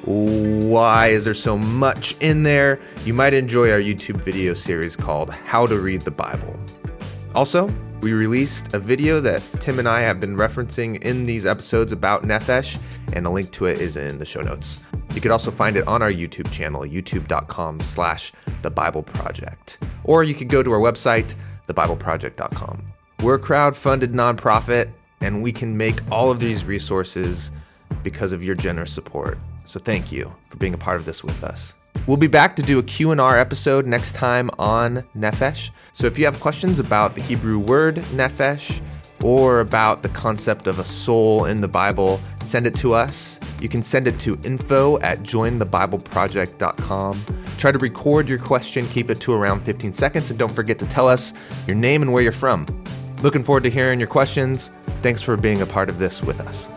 why 0.09 1.09
is 1.09 1.25
there 1.25 1.35
so 1.35 1.59
much 1.59 2.17
in 2.21 2.43
there? 2.43 2.81
You 3.05 3.13
might 3.13 3.35
enjoy 3.35 3.71
our 3.71 3.79
YouTube 3.79 4.17
video 4.17 4.55
series 4.55 4.97
called 4.97 5.29
How 5.29 5.67
to 5.67 5.79
Read 5.79 6.01
the 6.01 6.11
Bible. 6.11 6.59
Also, 7.35 7.69
we 8.01 8.15
released 8.15 8.73
a 8.73 8.79
video 8.79 9.21
that 9.21 9.43
Tim 9.61 9.79
and 9.79 9.87
I 9.87 10.01
have 10.01 10.19
been 10.19 10.35
referencing 10.35 11.03
in 11.03 11.27
these 11.27 11.45
episodes 11.45 11.93
about 11.93 12.23
Nephesh, 12.23 12.81
and 13.13 13.27
a 13.27 13.31
link 13.31 13.51
to 13.53 13.67
it 13.67 13.83
is 13.83 13.99
in 13.99 14.19
the 14.19 14.25
show 14.25 14.41
notes. 14.41 14.81
You 15.15 15.21
could 15.21 15.31
also 15.31 15.51
find 15.51 15.77
it 15.77 15.87
on 15.87 16.01
our 16.01 16.11
YouTube 16.11 16.51
channel, 16.51 16.83
youtube.com 16.83 17.81
slash 17.81 18.33
the 18.63 18.71
Bible 18.71 19.03
Project. 19.03 19.79
Or 20.05 20.25
you 20.25 20.35
could 20.35 20.49
go 20.49 20.63
to 20.63 20.73
our 20.73 20.81
website, 20.81 21.35
thebibleproject.com. 21.69 22.83
We're 23.23 23.35
a 23.35 23.39
crowd-funded 23.39 24.15
nonprofit, 24.15 24.91
and 25.21 25.43
we 25.43 25.53
can 25.53 25.77
make 25.77 26.01
all 26.11 26.31
of 26.31 26.39
these 26.39 26.65
resources 26.65 27.51
because 28.03 28.33
of 28.33 28.43
your 28.43 28.55
generous 28.55 28.91
support. 28.91 29.37
So 29.69 29.79
thank 29.79 30.11
you 30.11 30.35
for 30.49 30.57
being 30.57 30.73
a 30.73 30.79
part 30.79 30.97
of 30.97 31.05
this 31.05 31.23
with 31.23 31.45
us. 31.45 31.75
We'll 32.07 32.17
be 32.17 32.27
back 32.27 32.57
to 32.57 32.63
do 32.63 32.79
a 32.79 32.83
Q&R 32.83 33.39
episode 33.39 33.87
next 33.87 34.15
time 34.15 34.51
on 34.59 35.05
Nephesh. 35.15 35.69
So 35.93 36.07
if 36.07 36.19
you 36.19 36.25
have 36.25 36.41
questions 36.41 36.81
about 36.81 37.15
the 37.15 37.21
Hebrew 37.21 37.59
word 37.59 37.97
Nephesh 38.15 38.81
or 39.23 39.61
about 39.61 40.03
the 40.03 40.09
concept 40.09 40.69
of 40.69 40.79
a 40.79 40.87
soul 40.87 41.45
in 41.45 41.61
the 41.61 41.69
Bible, 41.69 42.19
send 42.41 42.67
it 42.67 42.75
to 42.77 42.95
us. 42.95 43.39
You 43.61 43.69
can 43.69 43.83
send 43.83 44.09
it 44.09 44.19
to 44.21 44.39
info 44.43 44.99
at 45.01 45.23
jointhebibleproject.com. 45.23 47.25
Try 47.59 47.73
to 47.73 47.79
record 47.79 48.27
your 48.27 48.39
question, 48.39 48.89
keep 48.89 49.11
it 49.11 49.21
to 49.21 49.35
around 49.35 49.65
15 49.65 49.93
seconds, 49.93 50.31
and 50.31 50.39
don't 50.39 50.53
forget 50.53 50.79
to 50.79 50.87
tell 50.87 51.09
us 51.09 51.35
your 51.67 51.77
name 51.77 52.01
and 52.01 52.15
where 52.15 52.23
you're 52.23 52.33
from. 52.33 52.67
Looking 53.21 53.43
forward 53.43 53.65
to 53.65 53.71
hearing 53.71 54.01
your 54.01 54.09
questions. 54.09 54.71
Thanks 55.03 55.21
for 55.21 55.37
being 55.37 55.61
a 55.61 55.67
part 55.67 55.91
of 55.91 55.99
this 55.99 56.23
with 56.23 56.41
us. 56.41 56.71